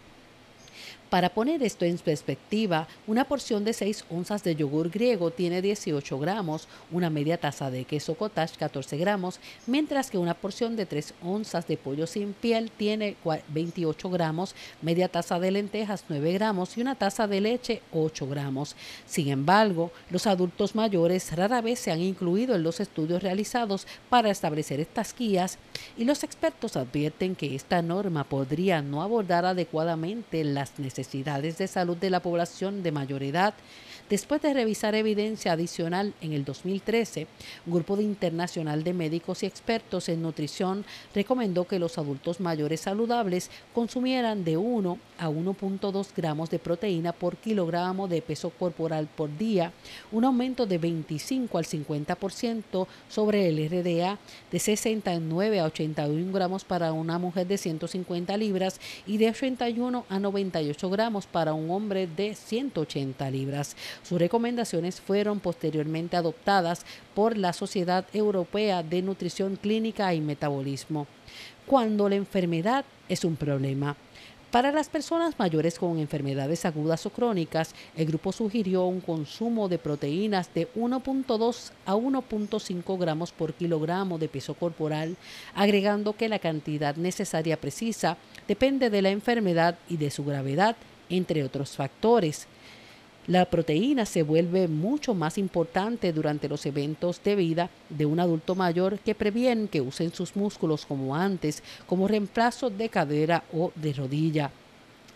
[1.10, 6.18] Para poner esto en perspectiva, una porción de 6 onzas de yogur griego tiene 18
[6.20, 11.14] gramos, una media taza de queso cottage 14 gramos, mientras que una porción de 3
[11.24, 13.18] onzas de pollo sin piel tiene
[13.50, 18.76] 28 gramos, media taza de lentejas 9 gramos y una taza de leche 8 gramos.
[19.06, 24.32] Sin embargo, los adultos mayores rara vez se han incluido en los estudios realizados para
[24.32, 25.60] establecer estas guías
[25.98, 31.68] y los expertos advierten que esta norma podría no abordar adecuadamente las necesidades necesidades de
[31.68, 33.54] salud de la población de mayor edad
[34.08, 37.26] Después de revisar evidencia adicional en el 2013,
[37.66, 42.82] un grupo de internacional de médicos y expertos en nutrición recomendó que los adultos mayores
[42.82, 49.36] saludables consumieran de 1 a 1.2 gramos de proteína por kilogramo de peso corporal por
[49.40, 49.74] día,
[50.12, 54.20] un aumento de 25 al 50% sobre el RDA,
[54.52, 60.20] de 69 a 81 gramos para una mujer de 150 libras y de 81 a
[60.20, 63.76] 98 gramos para un hombre de 180 libras.
[64.04, 71.08] Sus recomendaciones fueron posteriormente adoptadas por la Sociedad Europea de Nutrición Clínica y Metabolismo.
[71.66, 73.96] Cuando la enfermedad es un problema,
[74.56, 79.78] Para las personas mayores con enfermedades agudas o crónicas, el grupo sugirió un consumo de
[79.78, 85.18] proteínas de 1.2 a 1.5 gramos por kilogramo de peso corporal,
[85.56, 88.16] agregando que la cantidad necesaria precisa
[88.48, 90.78] depende de la enfermedad y de su gravedad,
[91.10, 92.48] entre otros factores.
[93.28, 98.54] La proteína se vuelve mucho más importante durante los eventos de vida de un adulto
[98.54, 103.94] mayor que previenen que usen sus músculos como antes, como reemplazo de cadera o de
[103.94, 104.52] rodilla.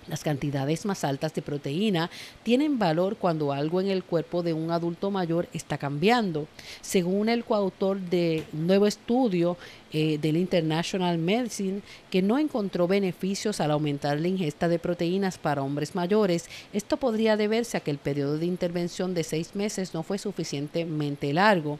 [0.10, 2.10] Las cantidades más altas de proteína
[2.42, 6.48] tienen valor cuando algo en el cuerpo de un adulto mayor está cambiando.
[6.82, 9.56] Según el coautor de un nuevo estudio
[9.94, 15.62] eh, del International Medicine, que no encontró beneficios al aumentar la ingesta de proteínas para
[15.62, 20.02] hombres mayores, esto podría deberse a que el periodo de intervención de seis meses no
[20.02, 21.80] fue suficientemente largo.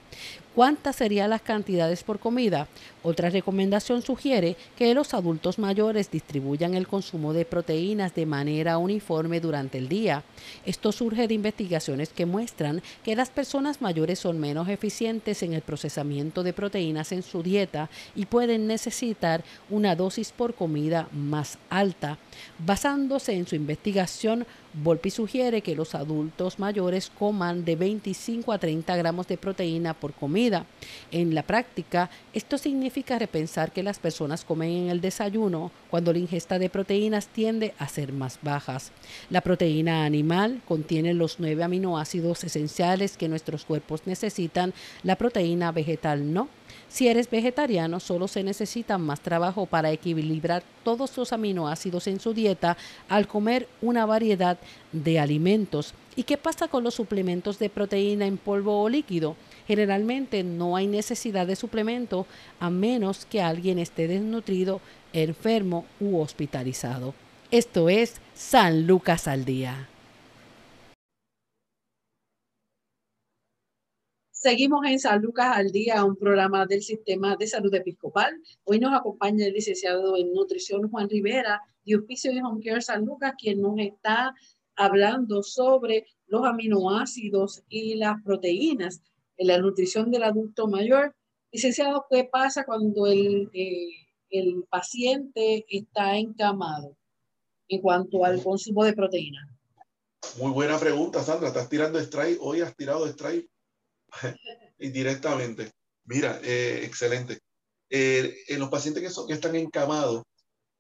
[0.56, 2.68] ¿Cuántas serían las cantidades por comida?
[3.04, 9.40] Otra recomendación sugiere que los adultos mayores distribuyan el consumo de proteínas de manera uniforme
[9.40, 10.24] durante el día.
[10.66, 15.62] Esto surge de investigaciones que muestran que las personas mayores son menos eficientes en el
[15.62, 22.18] procesamiento de proteínas en su dieta y pueden necesitar una dosis por comida más alta.
[22.58, 28.96] Basándose en su investigación, Volpi sugiere que los adultos mayores coman de 25 a 30
[28.98, 30.66] gramos de proteína por comida.
[31.12, 36.20] En la práctica, esto significa repensar que las personas comen en el desayuno cuando la
[36.20, 38.92] ingesta de proteínas tiende a ser más bajas.
[39.32, 46.32] La proteína animal contiene los nueve aminoácidos esenciales que nuestros cuerpos necesitan, la proteína vegetal
[46.32, 46.48] no.
[46.88, 52.34] Si eres vegetariano, solo se necesita más trabajo para equilibrar todos los aminoácidos en su
[52.34, 52.78] dieta
[53.08, 54.58] al comer una variedad
[54.92, 55.94] de alimentos.
[56.16, 59.36] ¿Y qué pasa con los suplementos de proteína en polvo o líquido?
[59.68, 62.26] Generalmente no hay necesidad de suplemento
[62.60, 64.82] a menos que alguien esté desnutrido,
[65.14, 67.14] enfermo u hospitalizado.
[67.52, 69.89] Esto es San Lucas al Día.
[74.42, 78.42] Seguimos en San Lucas al Día, un programa del Sistema de Salud Episcopal.
[78.64, 83.04] Hoy nos acompaña el licenciado en Nutrición Juan Rivera de Oficio de Home Care San
[83.04, 84.34] Lucas, quien nos está
[84.78, 89.02] hablando sobre los aminoácidos y las proteínas
[89.36, 91.14] en la nutrición del adulto mayor.
[91.52, 93.90] Licenciado, ¿qué pasa cuando el, eh,
[94.30, 96.96] el paciente está encamado
[97.68, 99.50] en cuanto al consumo de proteínas?
[100.38, 101.50] Muy buena pregunta, Sandra.
[101.50, 102.38] Estás tirando strike.
[102.40, 103.50] Hoy has tirado strike
[104.80, 105.72] indirectamente.
[106.06, 107.40] Mira, eh, excelente.
[107.90, 110.24] Eh, en los pacientes que, son, que están encamados,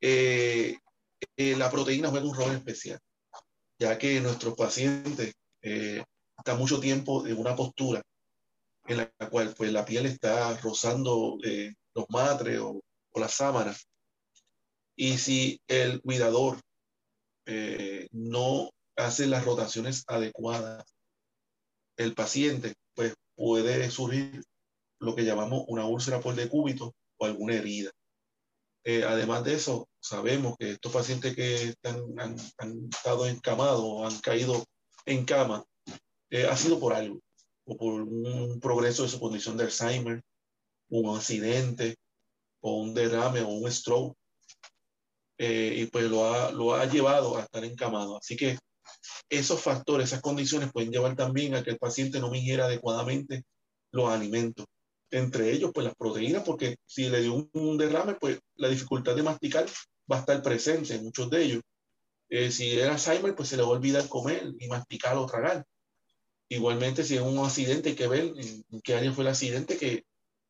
[0.02, 0.78] eh,
[1.38, 3.00] la proteína juega un rol especial,
[3.78, 8.02] ya que nuestros pacientes están mucho tiempo en una postura
[8.88, 11.38] en la cual pues, la piel está rozando
[11.94, 13.88] los matres o, o las sábanas.
[14.96, 16.60] Y si el cuidador
[18.12, 20.86] no hace las rotaciones adecuadas,
[21.98, 24.44] el paciente pues puede surgir
[25.00, 27.92] lo que llamamos una úlcera por decúbito o alguna herida.
[28.84, 32.36] Eh, además de eso, sabemos que estos pacientes que están, han,
[32.92, 34.66] estado encamados o han caído
[35.06, 35.64] en cama,
[36.30, 37.22] eh, ha sido por algo,
[37.64, 40.22] o por un progreso de su condición de Alzheimer,
[40.90, 41.96] un accidente,
[42.60, 44.14] o un derrame, o un stroke,
[45.38, 48.18] eh, y pues lo ha, lo ha llevado a estar encamado.
[48.18, 48.60] Así que
[49.30, 53.44] esos factores, esas condiciones pueden llevar también a que el paciente no ingiera adecuadamente
[53.92, 54.66] los alimentos.
[55.12, 59.24] Entre ellos, pues las proteínas, porque si le dio un, derrame, pues la dificultad de
[59.24, 59.66] masticar
[60.12, 61.62] va a estar presente en muchos de ellos.
[62.30, 65.66] Eh, si era Alzheimer, pues se le va a olvidar comer y masticar o tragar.
[66.48, 70.04] Igualmente, si es un accidente, hay que ver en qué área fue el accidente que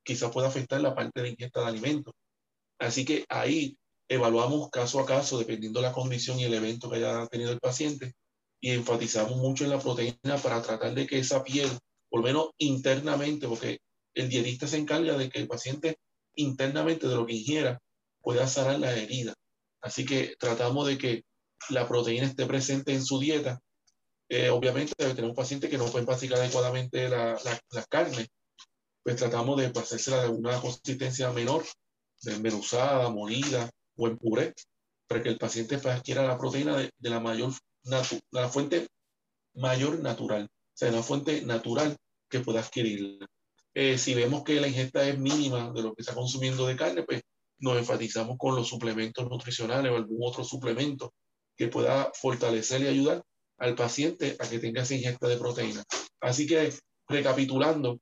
[0.04, 2.14] quizás pueda afectar la parte de ingesta de alimentos.
[2.80, 6.98] Así que ahí evaluamos caso a caso, dependiendo de la condición y el evento que
[6.98, 8.14] haya tenido el paciente,
[8.62, 11.70] y enfatizamos mucho en la proteína para tratar de que esa piel,
[12.10, 13.80] por lo menos internamente, porque
[14.14, 15.98] el dietista se encarga de que el paciente
[16.36, 17.80] internamente de lo que ingiera
[18.22, 19.34] pueda sanar la herida.
[19.82, 21.24] Así que tratamos de que
[21.70, 23.60] la proteína esté presente en su dieta.
[24.28, 27.40] Eh, obviamente debe tener un paciente que no puede masticar adecuadamente la,
[27.72, 28.28] la, carne,
[29.02, 31.66] pues tratamos de hacérsela de una consistencia menor,
[32.22, 34.54] desmenuzada, molida o en puré,
[35.08, 37.52] para que el paciente adquiera la proteína de, de la mayor
[37.84, 38.88] la fuente
[39.56, 41.96] mayor natural, o sea, una fuente natural
[42.30, 43.28] que pueda adquirirla.
[43.74, 47.04] Eh, si vemos que la ingesta es mínima de lo que está consumiendo de carne,
[47.04, 47.22] pues
[47.60, 51.14] nos enfatizamos con los suplementos nutricionales o algún otro suplemento
[51.56, 53.24] que pueda fortalecer y ayudar
[53.58, 55.84] al paciente a que tenga esa ingesta de proteína.
[56.22, 56.74] Así que,
[57.08, 58.00] recapitulando,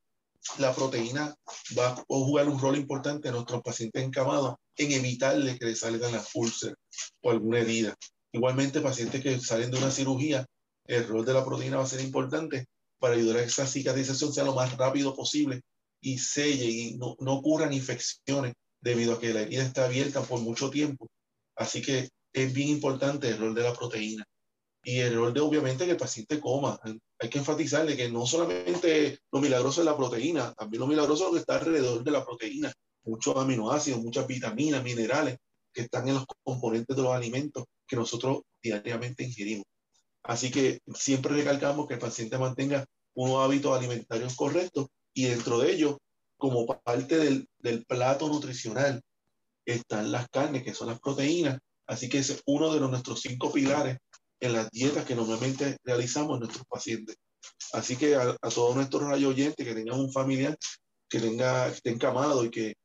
[0.60, 1.36] la proteína
[1.78, 6.12] va a jugar un rol importante en nuestros pacientes encamados en evitarle que le salgan
[6.12, 6.78] las úlceras
[7.22, 7.96] o alguna herida
[8.32, 10.46] Igualmente, pacientes que salen de una cirugía,
[10.86, 12.66] el rol de la proteína va a ser importante
[13.00, 15.62] para ayudar a que esa cicatrización sea lo más rápido posible
[16.02, 20.40] y selle y no, no ocurran infecciones debido a que la herida está abierta por
[20.40, 21.08] mucho tiempo.
[21.56, 24.24] Así que es bien importante el rol de la proteína
[24.84, 26.80] y el rol de obviamente que el paciente coma.
[27.20, 31.30] Hay que enfatizarle que no solamente lo milagroso es la proteína, también lo milagroso es
[31.30, 32.72] lo que está alrededor de la proteína.
[33.04, 35.38] Muchos aminoácidos, muchas vitaminas, minerales
[35.74, 39.66] que están en los componentes de los alimentos que nosotros diariamente ingerimos.
[40.24, 42.86] Así que siempre recalcamos que el paciente mantenga
[43.16, 45.98] unos hábitos alimentarios correctos y dentro de ellos,
[46.38, 49.02] como parte del, del plato nutricional,
[49.66, 51.60] están las carnes, que son las proteínas.
[51.88, 53.98] Así que es uno de los, nuestros cinco pilares
[54.40, 57.16] en las dietas que normalmente realizamos en nuestros pacientes.
[57.74, 60.58] Así que a, todos nuestros radio oyentes que tengan un familiar
[61.10, 62.76] que tenga, esté encamado y que,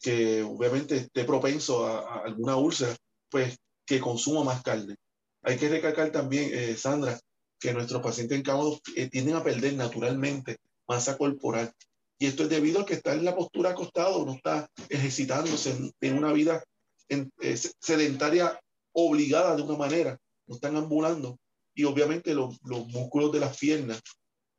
[0.00, 2.94] que obviamente esté propenso a, alguna úlcera,
[3.30, 3.56] pues
[3.90, 4.94] que consuma más carne.
[5.42, 7.18] Hay que recalcar también, eh, Sandra,
[7.58, 11.72] que nuestros pacientes encamados eh, tienden a perder naturalmente masa corporal.
[12.16, 16.16] Y esto es debido a que está en la postura acostado, no está ejercitándose en,
[16.16, 16.62] una vida
[17.08, 18.60] en, eh, sedentaria
[18.92, 20.16] obligada de una manera
[20.46, 21.36] no están ambulando.
[21.74, 24.00] Y obviamente los, los músculos de las piernas,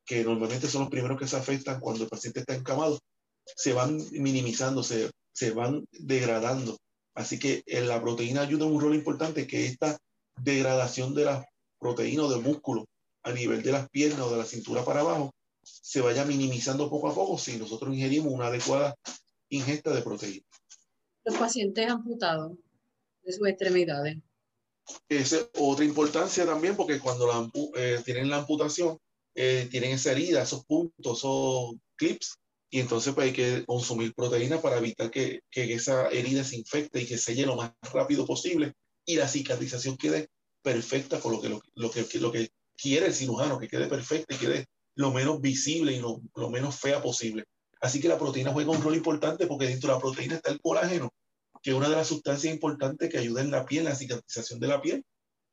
[0.05, 2.99] que normalmente son los primeros que se afectan cuando el paciente está encamado,
[3.45, 6.77] se van minimizando, se, se van degradando.
[7.13, 9.97] Así que en la proteína ayuda un rol importante que esta
[10.37, 11.45] degradación de la
[11.79, 12.85] proteína o del músculo
[13.23, 15.31] a nivel de las piernas o de la cintura para abajo
[15.63, 18.95] se vaya minimizando poco a poco si nosotros ingerimos una adecuada
[19.49, 20.45] ingesta de proteína.
[21.23, 22.57] Los pacientes amputados
[23.23, 24.17] de sus extremidades
[25.07, 28.97] es otra importancia también porque cuando la, eh, tienen la amputación,
[29.35, 32.37] eh, tienen esa herida, esos puntos, esos clips,
[32.73, 37.01] y entonces pues hay que consumir proteína para evitar que, que esa herida se infecte
[37.01, 38.73] y que selle lo más rápido posible
[39.05, 40.29] y la cicatrización quede
[40.63, 44.37] perfecta con lo que, lo, que, lo que quiere el cirujano, que quede perfecta y
[44.37, 44.65] quede
[44.95, 47.43] lo menos visible y lo, lo menos fea posible.
[47.81, 50.61] Así que la proteína juega un rol importante porque dentro de la proteína está el
[50.61, 51.11] colágeno,
[51.61, 54.67] que es una de las sustancias importantes que ayuda en la piel, la cicatrización de
[54.67, 55.03] la piel.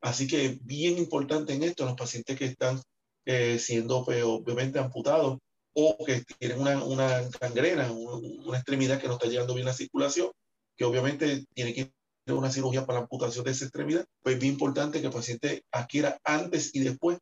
[0.00, 2.80] Así que bien importante en esto, los pacientes que están
[3.24, 5.38] eh, siendo pues, obviamente amputados
[5.80, 10.32] o que tienen una, una gangrena, una, extremidad que no está llegando bien la circulación,
[10.76, 11.92] que obviamente tiene que ir
[12.26, 15.64] una cirugía para la amputación de esa extremidad, pues es bien importante que el paciente
[15.70, 17.18] adquiera antes y después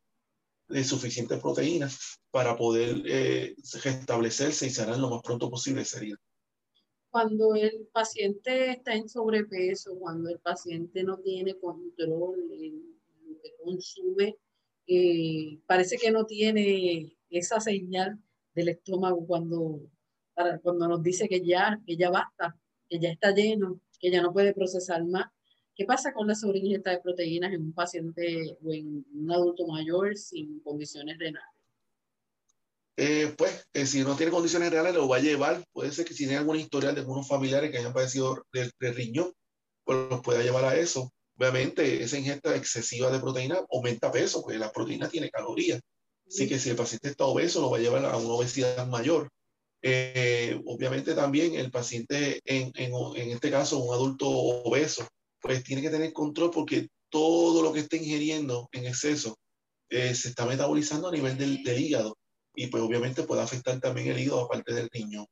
[0.67, 1.87] de suficiente proteína
[2.31, 6.17] para poder eh, restablecerse y sanar lo más pronto posible esa herida.
[7.09, 13.51] Cuando el paciente está en sobrepeso, cuando el paciente no tiene control en lo que
[13.63, 14.35] consume,
[14.87, 18.19] eh, parece que no tiene esa señal
[18.57, 19.79] del estómago cuando,
[20.63, 22.57] cuando nos dice que ya, que ya basta,
[22.89, 25.27] que ya está lleno, que ya no puede procesar más.
[25.75, 30.17] ¿Qué pasa con la sobreingesta de proteínas en un paciente o en un adulto mayor
[30.17, 31.53] sin condiciones renales?
[32.95, 36.15] Eh, pues eh, si no tiene condiciones reales lo va a llevar, puede ser que
[36.15, 39.31] si tiene alguna historial de algunos familiares que hayan padecido de, riñón,
[39.83, 41.11] pues los pueda llevar a eso.
[41.37, 45.79] Obviamente esa ingesta excesiva de proteína aumenta peso, porque la proteína tiene calorías.
[46.27, 49.29] Así que si el paciente está obeso, lo va a llevar a una obesidad mayor.
[49.81, 55.07] Eh, obviamente también el paciente, en, en, en, este caso un adulto obeso,
[55.39, 59.37] pues tiene que tener control porque todo lo que está ingiriendo en exceso
[59.89, 62.17] se está metabolizando a nivel del, del hígado
[62.57, 65.27] y pues obviamente puede afectar también el hígado aparte del riñón.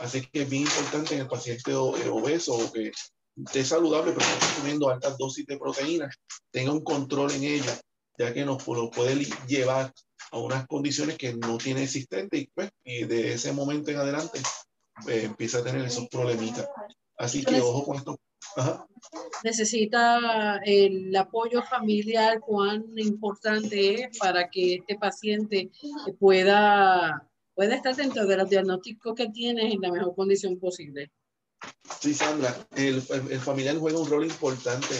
[0.00, 2.90] Así que es bien importante en el paciente eh, obeso o que
[3.36, 6.16] esté saludable pero está consumiendo altas dosis de proteínas,
[6.50, 7.80] tenga un control en ella,
[8.18, 9.92] ya que nos lo puede llevar
[10.30, 14.40] a unas condiciones que no tiene existente y, pues, y de ese momento en adelante
[15.02, 16.68] pues, empieza a tener esos problemitas.
[17.16, 18.18] Así que ojo con esto
[19.44, 25.70] Necesita el apoyo familiar, cuán importante es para que este paciente
[26.18, 31.10] pueda, pueda estar dentro de los diagnósticos que tiene en la mejor condición posible.
[32.00, 34.94] Sí, Sandra, el, el familiar juega un rol importante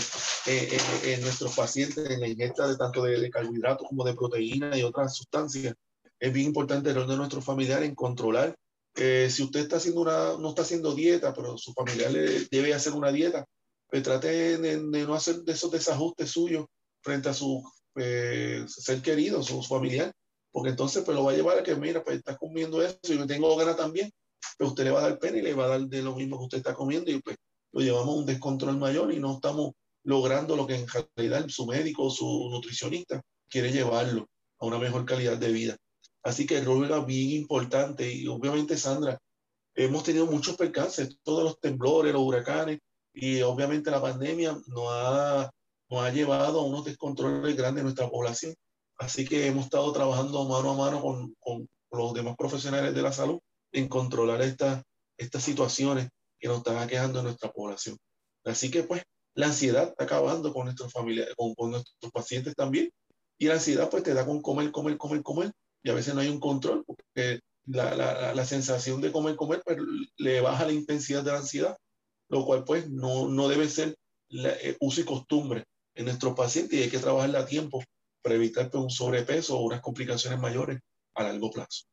[0.47, 4.83] eh, en, nuestros pacientes en la ingesta de tanto de, carbohidratos como de proteínas y
[4.83, 5.75] otras sustancias.
[6.19, 8.57] Es bien importante el rol de nuestro familiar en controlar
[9.01, 12.75] eh, si usted está haciendo una, no está haciendo dieta, pero su familiar le debe
[12.75, 13.47] hacer una dieta,
[13.89, 16.67] pues trate de, no hacer de esos desajustes suyos
[17.01, 17.63] frente a su
[17.95, 20.13] eh, ser querido, su, familiar,
[20.51, 23.19] porque entonces pues lo va a llevar a que, mira, pues está comiendo eso y
[23.19, 24.11] yo tengo ganas también,
[24.59, 26.39] pues usted le va a dar pena y le va a dar de lo mismo
[26.39, 27.37] que usted está comiendo y pues
[27.73, 29.73] lo llevamos a un descontrol mayor y no estamos
[30.05, 34.29] logrando lo que en realidad su médico o su nutricionista quiere llevarlo
[34.59, 35.77] a una mejor calidad de vida.
[36.23, 39.19] Así que el rol era bien importante y obviamente Sandra,
[39.75, 42.79] hemos tenido muchos percances, todos los temblores, los huracanes
[43.13, 45.51] y obviamente la pandemia nos ha
[45.91, 48.55] nos ha llevado a unos descontroles grandes en nuestra población.
[48.99, 53.13] Así que hemos estado trabajando mano a mano con, con los demás profesionales de la
[53.13, 53.39] salud
[53.73, 54.83] en controlar estas
[55.19, 56.09] estas situaciones
[56.39, 57.99] que nos están aquejando en nuestra población.
[58.45, 59.03] Así que pues
[59.35, 62.91] la ansiedad está acabando con nuestros familiares, con, nuestros pacientes también.
[63.37, 65.53] Y la ansiedad pues te da con comer, comer, comer, comer.
[65.83, 69.61] Y a veces no hay un control porque la, la, la sensación de comer, comer
[69.65, 69.79] pues,
[70.17, 71.77] le baja la intensidad de la ansiedad,
[72.29, 73.97] lo cual pues no, no debe ser
[74.31, 75.65] eh, uso y costumbre
[75.95, 77.83] en nuestros pacientes y hay que trabajarla a tiempo
[78.23, 80.81] para evitar pues, un sobrepeso o unas complicaciones mayores
[81.15, 81.85] a largo plazo.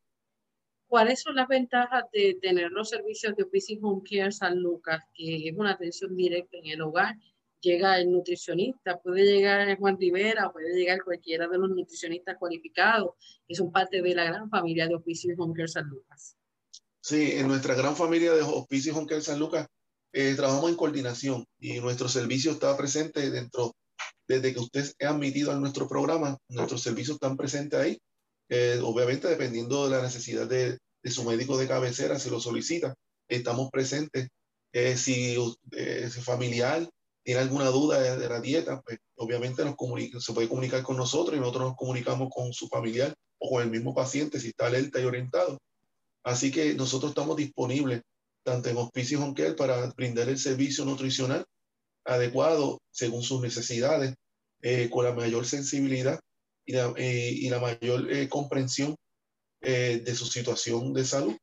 [0.88, 5.48] ¿Cuáles son las ventajas de tener los servicios de Office Home Care San Lucas, que
[5.48, 7.16] es una atención directa en el hogar?
[7.60, 13.14] Llega el nutricionista, puede llegar Juan Rivera, puede llegar cualquiera de los nutricionistas cualificados,
[13.48, 16.36] que son parte de la gran familia de Office Home Care San Lucas.
[17.00, 19.66] Sí, en nuestra gran familia de Office Home Care San Lucas
[20.12, 23.74] eh, trabajamos en coordinación y nuestro servicio está presente dentro,
[24.28, 27.98] desde que usted es admitido a nuestro programa, nuestros servicios están presentes ahí
[28.48, 32.94] eh, obviamente dependiendo de la necesidad de, de, su médico de cabecera, si lo solicita,
[33.28, 34.28] estamos presentes.
[34.72, 35.36] Eh, si
[35.72, 36.88] eh, familiar
[37.22, 41.36] tiene alguna duda de, la dieta, pues obviamente nos comunica, se puede comunicar con nosotros
[41.36, 45.00] y nosotros nos comunicamos con su familiar o con el mismo paciente si está alerta
[45.00, 45.58] y orientado.
[46.22, 48.02] Así que nosotros estamos disponibles
[48.44, 51.44] tanto en Hospicio Care para brindar el servicio nutricional
[52.04, 54.14] adecuado según sus necesidades,
[54.62, 56.20] eh, con la mayor sensibilidad
[56.66, 58.96] y la, eh, y la mayor eh, comprensión
[59.62, 61.36] eh, de su situación de salud.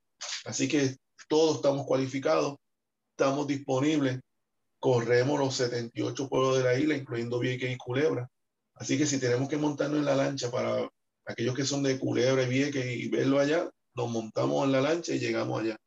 [0.45, 0.97] Así que
[1.29, 2.57] todos estamos cualificados,
[3.11, 4.19] estamos disponibles,
[4.79, 8.27] corremos los 78 pueblos de la isla, incluyendo Vieques y Culebra.
[8.75, 10.89] Así que si tenemos que montarnos en la lancha para
[11.25, 15.13] aquellos que son de Culebra y Vieques y verlo allá, nos montamos en la lancha
[15.13, 15.77] y llegamos allá.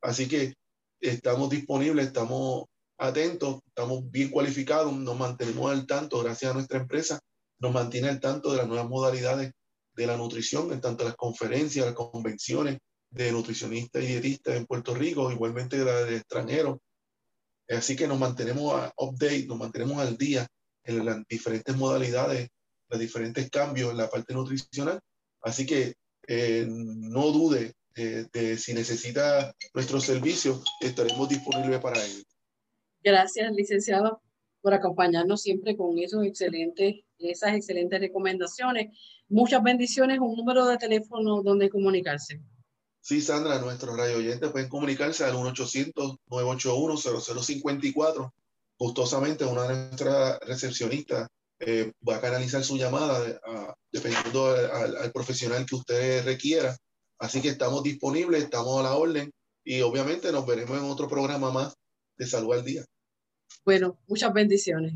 [0.00, 0.54] Así que
[1.00, 2.64] estamos disponibles, estamos
[2.96, 7.20] atentos, estamos bien cualificados, nos mantenemos al tanto gracias a nuestra empresa
[7.60, 9.52] nos mantiene al tanto de las nuevas modalidades
[9.94, 12.78] de la nutrición, en tanto las conferencias, las convenciones
[13.10, 16.78] de nutricionistas y dietistas en Puerto Rico, igualmente de la de extranjeros.
[17.68, 20.46] Así que nos mantenemos a update, nos mantenemos al día
[20.84, 22.48] en las diferentes modalidades,
[22.88, 25.00] los diferentes cambios en la parte nutricional.
[25.42, 25.94] Así que
[26.26, 32.24] eh, no dude eh, de si necesita nuestro servicio, estaremos disponibles para él.
[33.02, 34.22] Gracias, licenciado
[34.60, 38.96] por acompañarnos siempre con esos excelentes, esas excelentes recomendaciones.
[39.28, 42.40] Muchas bendiciones, un número de teléfono donde comunicarse.
[43.00, 48.32] Sí, Sandra, nuestros radio oyentes pueden comunicarse al 1-800-981-0054.
[48.78, 51.28] Gustosamente, una de nuestras recepcionistas
[51.60, 53.20] eh, va a canalizar su llamada
[53.90, 56.76] dependiendo al, al profesional que usted requiera.
[57.18, 59.32] Así que estamos disponibles, estamos a la orden
[59.64, 61.74] y obviamente nos veremos en otro programa más
[62.16, 62.84] de Salud al Día.
[63.64, 64.94] Bueno, muchas bendiciones.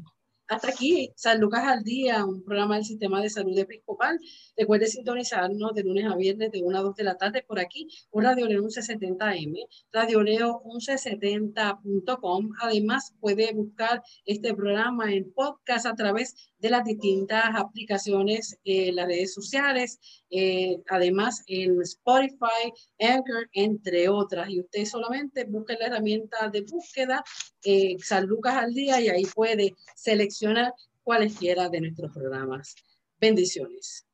[0.53, 4.18] Hasta aquí, San Lucas al Día, un programa del Sistema de Salud Episcopal.
[4.55, 7.88] Recuerde sintonizarnos de lunes a viernes de 1 a 2 de la tarde por aquí,
[8.11, 12.50] por Radio Leo 1170M, Radio Leo 1170.com.
[12.61, 19.07] Además, puede buscar este programa en podcast a través de las distintas aplicaciones en las
[19.07, 19.99] redes sociales,
[20.31, 24.49] eh, además en Spotify, Anchor, entre otras.
[24.49, 27.25] Y usted solamente busque la herramienta de búsqueda
[27.65, 32.77] eh, San Lucas al Día y ahí puede seleccionar cualesquiera de nuestros programas.
[33.21, 34.07] Bendiciones.